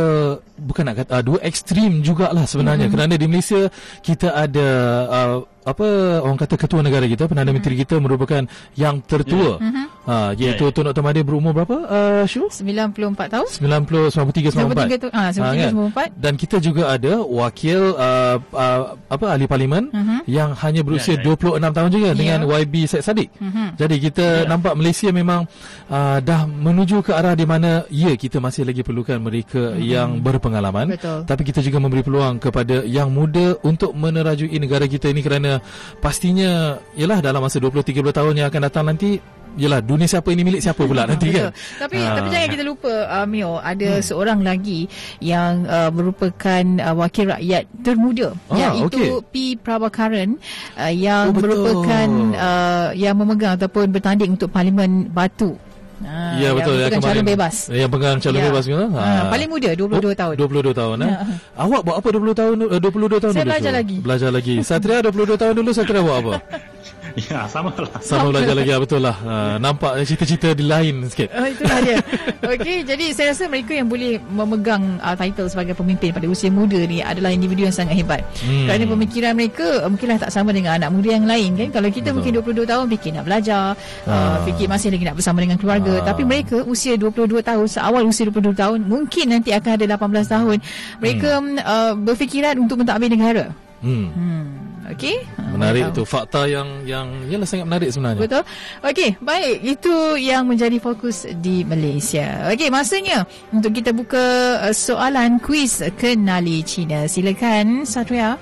[0.59, 2.93] bukan nak kata uh, dua ekstrim jugalah sebenarnya mm-hmm.
[2.93, 3.71] kerana di Malaysia
[4.03, 4.67] kita ada
[5.07, 5.37] uh,
[5.69, 5.87] apa
[6.19, 8.43] orang kata ketua negara kita perdana menteri kita merupakan
[8.73, 9.61] yang tertua.
[9.61, 9.85] Mhm.
[10.09, 10.73] Ha iaitu Yeah.
[10.73, 11.75] Tun Dr Mahathir berumur berapa?
[11.85, 12.49] Uh, Syu?
[12.49, 14.89] 94 tahun 90 93 94.
[14.89, 19.89] 93 tu ah 93 94 Dan kita juga ada wakil uh, uh, apa ahli parlimen
[19.93, 20.17] Mhm.
[20.25, 21.37] yang hanya berusia Ya, ya.
[21.37, 22.15] 26 tahun juga Ya.
[22.17, 23.29] dengan YB Said Saddiq.
[23.37, 23.77] Mhm.
[23.77, 24.47] Jadi kita Ya.
[24.47, 25.45] nampak Malaysia memang
[25.89, 30.95] uh, dah menuju ke arah di mana ya kita masih lagi perlukan mereka yang berpengalaman
[30.95, 31.25] Betul.
[31.25, 35.58] tapi kita juga memberi peluang kepada yang muda untuk menerajui negara kita ini kerana
[35.99, 36.49] pastinya
[36.95, 40.61] ialah dalam masa 20 30 tahun yang akan datang nanti ialah dunia siapa ini milik
[40.61, 41.49] siapa pula nanti kan.
[41.81, 42.15] Tapi Ah.
[42.15, 44.05] tapi jangan kita lupa uh, Mio ada hmm.
[44.05, 44.85] seorang lagi
[45.19, 48.85] yang uh, merupakan uh, wakil rakyat termuda Ah, iaitu
[49.19, 49.25] okey.
[49.33, 50.37] P Prabhakaran
[50.77, 51.49] uh, yang Oh, betul.
[51.49, 52.07] merupakan
[52.37, 55.57] uh, yang memegang ataupun bertanding untuk Parlimen Batu.
[55.99, 57.55] Ah, Ya betul yang yang merupakan calon kemarin- bebas.
[57.67, 58.45] Yang pegang calon Ya.
[58.47, 58.75] bebas ke?
[58.95, 60.33] Ah, paling muda 22 tahun.
[60.39, 61.09] 22 tahun eh.
[61.09, 61.17] Ya.
[61.59, 63.51] Awak buat apa 20 tahun eh, 22 tahun Saya dulu?
[63.51, 63.77] belajar tu?
[63.77, 63.97] lagi.
[63.99, 64.55] Belajar lagi.
[64.61, 66.33] Satria 22 tahun dulu Satria buat apa?
[67.29, 67.99] Ya, sama lah.
[68.09, 69.15] Sama belajar lagi ah, betul lah.
[69.21, 71.29] Ha, nampak cita-cita di lain sikit.
[71.33, 71.97] Oh, itulah dia.
[72.45, 76.77] Okey, jadi saya rasa mereka yang boleh memegang uh, title sebagai pemimpin pada usia muda
[76.85, 78.21] ni adalah individu yang sangat hebat.
[78.41, 78.65] Hmm.
[78.69, 81.69] Kerana pemikiran mereka uh, mungkinlah tak sama dengan anak muda yang lain kan.
[81.69, 82.41] Kalau kita Betul.
[82.41, 83.65] mungkin 22 tahun fikir nak belajar,
[84.05, 84.37] uh, Ah.
[84.45, 86.05] fikir masih lagi nak bersama dengan keluarga, Ah.
[86.13, 90.57] tapi mereka usia 22 tahun, seawal usia 22 tahun, mungkin nanti akan ada 18 tahun,
[90.99, 93.45] mereka uh, berfikiran untuk mentadbir negara.
[93.79, 94.11] Hmm.
[94.11, 94.68] Hmm.
[94.89, 95.21] Okey.
[95.53, 98.21] Menarik tu fakta yang yang ialah sangat menarik sebenarnya.
[98.25, 98.43] Betul.
[98.81, 99.55] Okey, baik.
[99.61, 102.49] Itu yang menjadi fokus di Malaysia.
[102.49, 107.05] Okey, masanya untuk kita buka uh, soalan kuis kenali Cina.
[107.05, 108.33] Silakan Satria.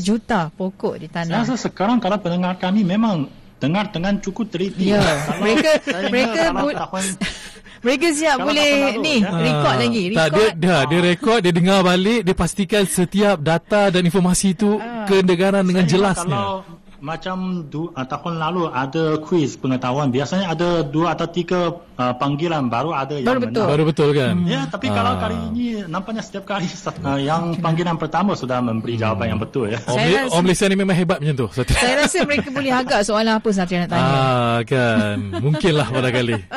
[0.00, 4.90] juta pokok Saya ditanam rasa sekarang kalau pendengar kami memang dengar dengan cukup teliti.
[4.90, 7.16] Ya, Kalau- mereka- saya mereka kalau bu- tahun-
[7.84, 9.28] Mereka siap Kalau boleh Ni ya.
[9.30, 13.36] record Ah, lagi Tak, dia, Record dia, dia rekod, dia dengar balik, dia pastikan setiap
[13.38, 15.04] data dan informasi itu Ah.
[15.04, 16.32] kedengaran dengan Saya jelasnya.
[16.34, 16.58] Kalau
[17.04, 21.68] macam du, uh, tahun lalu ada kuis pengetahuan, biasanya ada dua atau tiga
[22.00, 23.60] uh, panggilan baru ada yang Baru betul.
[23.60, 23.68] menang.
[23.68, 24.34] Baru betul kan?
[24.48, 24.94] Ya, tapi Ah.
[24.96, 29.68] kalau kali ini nampaknya setiap kali uh, yang panggilan pertama sudah memberi jawapan yang betul
[29.68, 29.76] ya.
[29.84, 31.46] Orang, Saya rasa- Malaysia ni memang hebat macam tu.
[31.52, 31.76] Satria.
[31.84, 36.36] Saya rasa mereka boleh agak soalan apa Satria nak tanya Ah kan Mungkinlah barangkali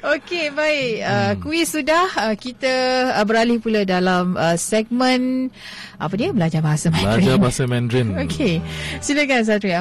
[0.00, 0.92] Okey, baik.
[1.04, 2.08] Uh, kuis sudah.
[2.16, 2.72] Uh, kita
[3.12, 5.52] uh, beralih pula dalam uh, segmen
[6.00, 6.32] apa dia?
[6.32, 7.20] Belajar bahasa Mandarin.
[7.20, 8.08] Belajar bahasa Mandarin.
[8.24, 8.54] Okey.
[9.04, 9.80] Silakan Satria.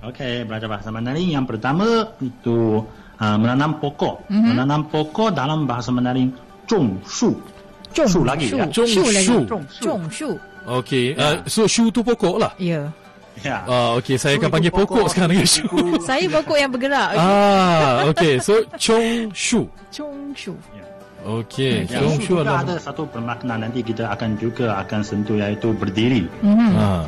[0.00, 2.80] Okey, belajar bahasa Mandarin yang pertama itu
[3.20, 4.24] uh, menanam pokok.
[4.32, 4.46] Mhm.
[4.56, 6.32] Menanam pokok dalam bahasa Mandarin
[6.64, 7.34] 种树.
[7.90, 8.54] Zhong Shu lagi, shu.
[8.56, 8.64] ya?
[8.70, 8.86] Shu.
[8.86, 9.38] Shu.
[9.82, 10.30] Zhong shu.
[10.62, 11.18] Okey.
[11.18, 12.54] Uh, so shu tu pokok lah.
[12.62, 12.86] Ya.
[13.42, 13.64] Ya.
[13.66, 15.66] Ah, okey, saya akan Shu panggil itu pokok sekarang dengan shu.
[16.04, 17.08] Saya pokok yang bergerak.
[17.16, 17.24] Okay.
[17.24, 18.34] Ah, okey.
[18.38, 19.66] So chong shu.
[19.90, 20.54] Zhong shu.
[21.25, 25.01] Okey, Ya, chong shu shu juga adalah ada satu bermakna nanti kita akan juga akan
[25.01, 26.29] sentuh iaitu berdiri.
[26.45, 26.69] Mhm.
[26.77, 27.05] ah,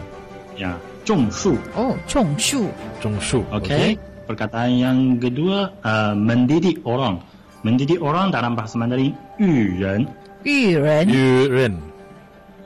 [0.58, 0.74] Ya,
[1.06, 1.54] 种树.
[1.78, 2.68] Oh, zhong shu.
[3.00, 3.40] chong shu.
[3.54, 3.96] Okey.
[4.28, 7.22] Perkataan yang kedua uh, mendidik orang.
[7.64, 10.10] Mendidik orang dalam bahasa Mandarin 育人.
[10.44, 11.06] Yu ren.
[11.08, 11.74] Yu ren.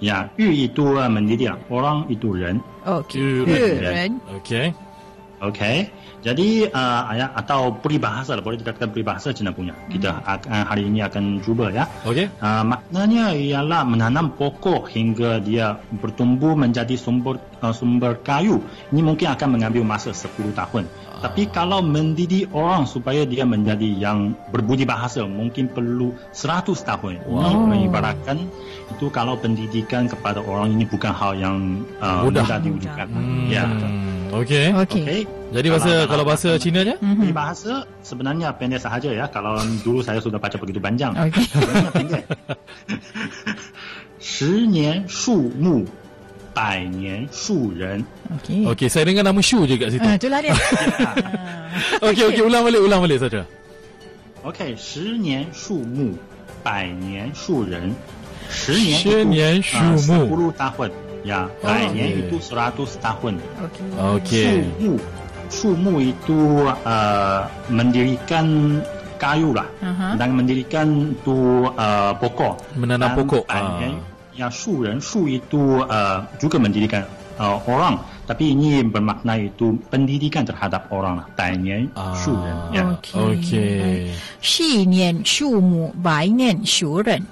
[0.01, 2.57] Ya, 育 itu uh, mendidik, orang itu 人.
[2.87, 3.19] Okey.
[3.21, 3.77] Yu Yu ren.
[3.83, 4.11] ren.
[4.41, 4.73] Okey.
[5.36, 5.92] Okey.
[6.24, 9.76] Jadi uh, ayat atau peribahasa lah, boleh dikatakan peribahasa Cina punya.
[9.92, 11.84] Kita akan hari ini akan cuba ya.
[12.08, 12.32] Okey.
[12.40, 18.64] Uh, maknanya ialah menanam pokok hingga dia bertumbuh menjadi sumber uh, sumber kayu.
[18.90, 20.88] Ini mungkin akan mengambil masa 10 tahun.
[21.16, 27.24] Tapi kalau mendidik orang supaya dia menjadi yang berbudi bahasa mungkin perlu 100 tahun.
[27.24, 28.36] Ini mengibaratkan
[28.92, 32.44] itu kalau pendidikan kepada orang ini bukan hal yang uh, Mudah.
[32.44, 33.06] mudah, diwujudkan.
[33.08, 33.48] Hmm.
[33.48, 33.64] Ya.
[34.31, 34.71] Okey.
[34.71, 35.03] Okey.
[35.03, 35.21] Okey.
[35.51, 36.95] Jadi bahasa kalau bahasa Cinanya?
[37.03, 37.27] Mhm.
[37.27, 39.25] Peribahasa sebenarnya pendek sahaja ya.
[39.27, 41.11] Kalau dulu saya sudah baca begitu panjang.
[41.15, 41.43] Okey.
[41.51, 42.23] Sebenarnya pendek.
[44.21, 45.83] 十年树木，
[46.53, 48.05] 百年树人。
[48.37, 48.69] Okey.
[48.69, 50.05] Okey, saya dengar nama Shu je kat situ.
[50.05, 50.53] Ah, itulah dia.
[52.05, 53.41] Okey, okey, ulang balik, ulang balik saja.
[54.45, 56.13] OK，十年树木，
[56.61, 57.91] 百年树人。
[58.51, 60.91] 十年十年树木 sepuluh tahun.
[61.26, 61.66] ya yeah.
[61.66, 61.90] oh.
[61.90, 62.22] okay.
[62.22, 64.46] itu 100 tahun okey okay.
[64.78, 64.94] Sumu.
[65.46, 68.78] Sumu itu uh, mendirikan
[69.18, 70.18] kayu lah uh-huh.
[70.18, 73.54] dan mendirikan tu uh, pokok menanam pokok ah.
[73.54, 73.94] ya, dan, uh.
[74.34, 77.06] ya Su Ren Su itu uh, juga mendirikan
[77.38, 81.26] uh, orang tapi ini bermakna itu pendidikan terhadap orang lah.
[81.38, 82.10] Tanya ah.
[82.10, 82.58] nian shu ren.
[82.74, 82.82] Ya.
[82.98, 83.14] Okay.
[83.38, 83.96] Okay.
[84.42, 87.22] Shi nian shu mu, bai nian shu ren.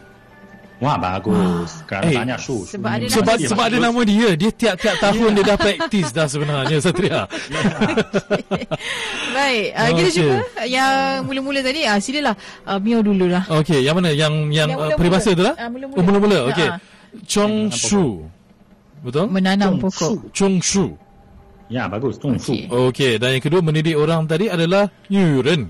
[0.85, 1.81] Wah bagus.
[1.81, 1.85] Ah.
[1.89, 4.29] Kerana hey, eh, banyak Sebab, ada, sebab, nama sebab ada nama dia.
[4.37, 5.37] Dia tiap-tiap tahun yeah.
[5.41, 7.25] Dia dah praktis dah sebenarnya Satria.
[7.25, 7.25] Yeah.
[9.37, 10.13] Baik uh, Kita okay.
[10.13, 10.37] cuba
[10.69, 10.93] Yang
[11.25, 11.81] mula-mula tadi.
[11.89, 12.35] Uh, Silalah.
[12.69, 13.49] Uh, Mio dulu lah.
[13.49, 14.13] Okey yang mana?
[14.13, 15.57] Yang yang, yang uh, peribahasa tu lah?
[15.57, 15.97] Uh, Mula-mula.
[15.97, 16.39] Oh, Mula-mula.
[16.53, 16.69] Okay.
[16.69, 16.79] Uh.
[17.25, 18.29] Chong Shu.
[19.01, 19.33] Betul?
[19.33, 20.37] Menanam pokok.
[20.37, 20.93] Chong Shu.
[21.73, 22.21] Ya bagus.
[22.21, 22.53] Chong Shu.
[22.69, 22.69] Okay.
[22.69, 25.65] okay Dan yang kedua Mendidik orang tadi adalah Yu Ren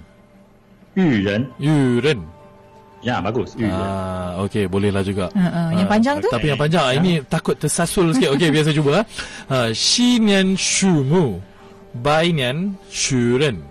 [0.98, 2.33] Yu Ren Yu Ren
[3.03, 3.55] Ya, bagus.
[3.55, 3.71] 育人.
[3.71, 5.31] Ah, okey, bolehlah juga.
[5.31, 6.27] Ah, ah, yang Ah, panjang tu?
[6.27, 8.35] Tapi yang panjang ah, ini takut tersasul sikit.
[8.35, 9.03] Okey, biasa cuba ah.
[9.47, 11.39] Ah, Xi nian shu mu,
[11.95, 13.63] bai nian shu ren.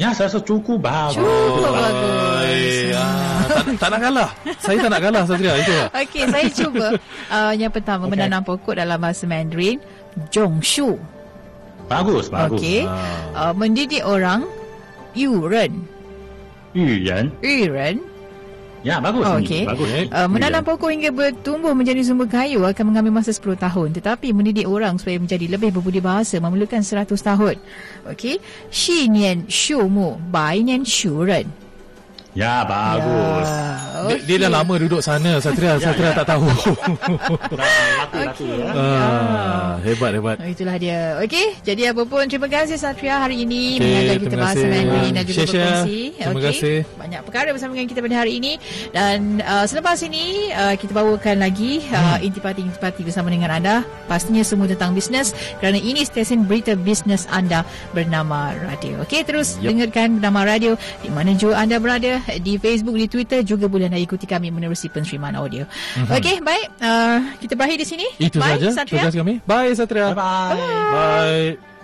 [0.00, 1.20] Ya, saya rasa cukup bagus.
[1.20, 2.08] Cukup bagus.
[2.08, 4.30] Oi, ah, tak, tak nak kalah.
[4.64, 5.72] Saya tak nak kalah Satria itu.
[5.76, 5.88] lah.
[5.92, 6.86] Okey, saya cuba.
[7.28, 8.16] Uh, yang pertama, Okey.
[8.16, 9.76] menanam pokok dalam bahasa Mandarin.
[10.32, 10.96] Zhongshu.
[11.92, 12.56] Bagus, bagus.
[12.64, 12.88] Okey.
[12.88, 13.52] Ah.
[13.52, 14.48] Uh, mendidik orang.
[15.12, 15.84] Yu ren.
[16.72, 17.28] 育人.
[17.44, 18.00] Yu ren.
[18.85, 19.25] Ya, bagus.
[19.25, 19.65] Okey.
[19.65, 19.69] ini.
[19.69, 19.89] Bagus.
[20.13, 20.69] Uh, menanam 育人.
[20.69, 23.89] pokok hingga bertumbuh menjadi sumber kayu akan mengambil masa 10 tahun.
[23.97, 27.55] Tetapi mendidik orang supaya menjadi lebih berbudi bahasa memerlukan 100 tahun.
[28.13, 28.37] Okey.
[28.69, 31.66] Xi nian shu mu, bai nian shu ren.
[32.37, 33.49] Ya, bagus.
[33.49, 33.65] Ya,
[34.07, 35.81] Dia, dia dah lama duduk sana Satria.
[35.81, 36.45] Satria tak tahu.
[37.57, 38.67] Latu-latu ya.
[38.71, 40.35] ah, hebat hebat.
[40.37, 41.17] Oh, itulah dia.
[41.19, 44.63] Okey, jadi apa pun terima kasih Satria hari ini Okey, mengajar kita bahasa.
[44.63, 45.57] Mandarin dan juga Share, share.
[45.57, 45.99] berkongsi.
[46.13, 46.45] Terima Okey.
[46.45, 46.77] kasih.
[46.93, 48.51] Banyak perkara bersama dengan kita pada hari ini
[48.93, 52.23] dan uh, selepas ini uh, kita bawakan lagi uh, Hmm.
[52.23, 53.75] intipati-intipati bersama dengan anda.
[54.05, 59.01] Pastinya semua tentang bisnes kerana ini stesen berita bisnes anda bernama Radio.
[59.03, 59.73] Okey, terus Yup.
[59.73, 63.99] dengarkan bernama Radio di mana jua anda berada di Facebook, di Twitter juga boleh anda
[63.99, 65.63] ikuti kami menerusi penerimaan audio.
[66.11, 66.67] Okey, baik.
[66.83, 68.05] Uh, kita berakhir di sini.
[68.19, 69.07] Itu Bye, saja Satria.
[69.07, 69.33] tugas kami.
[69.47, 70.11] Bye Satria.
[70.11, 70.55] Bye-bye.
[70.91, 71.77] Bye.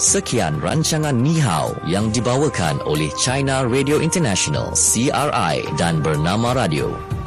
[0.00, 7.19] Sekian rancangan Ni Hao yang dibawakan oleh China Radio International CRI dan Bernama Radio.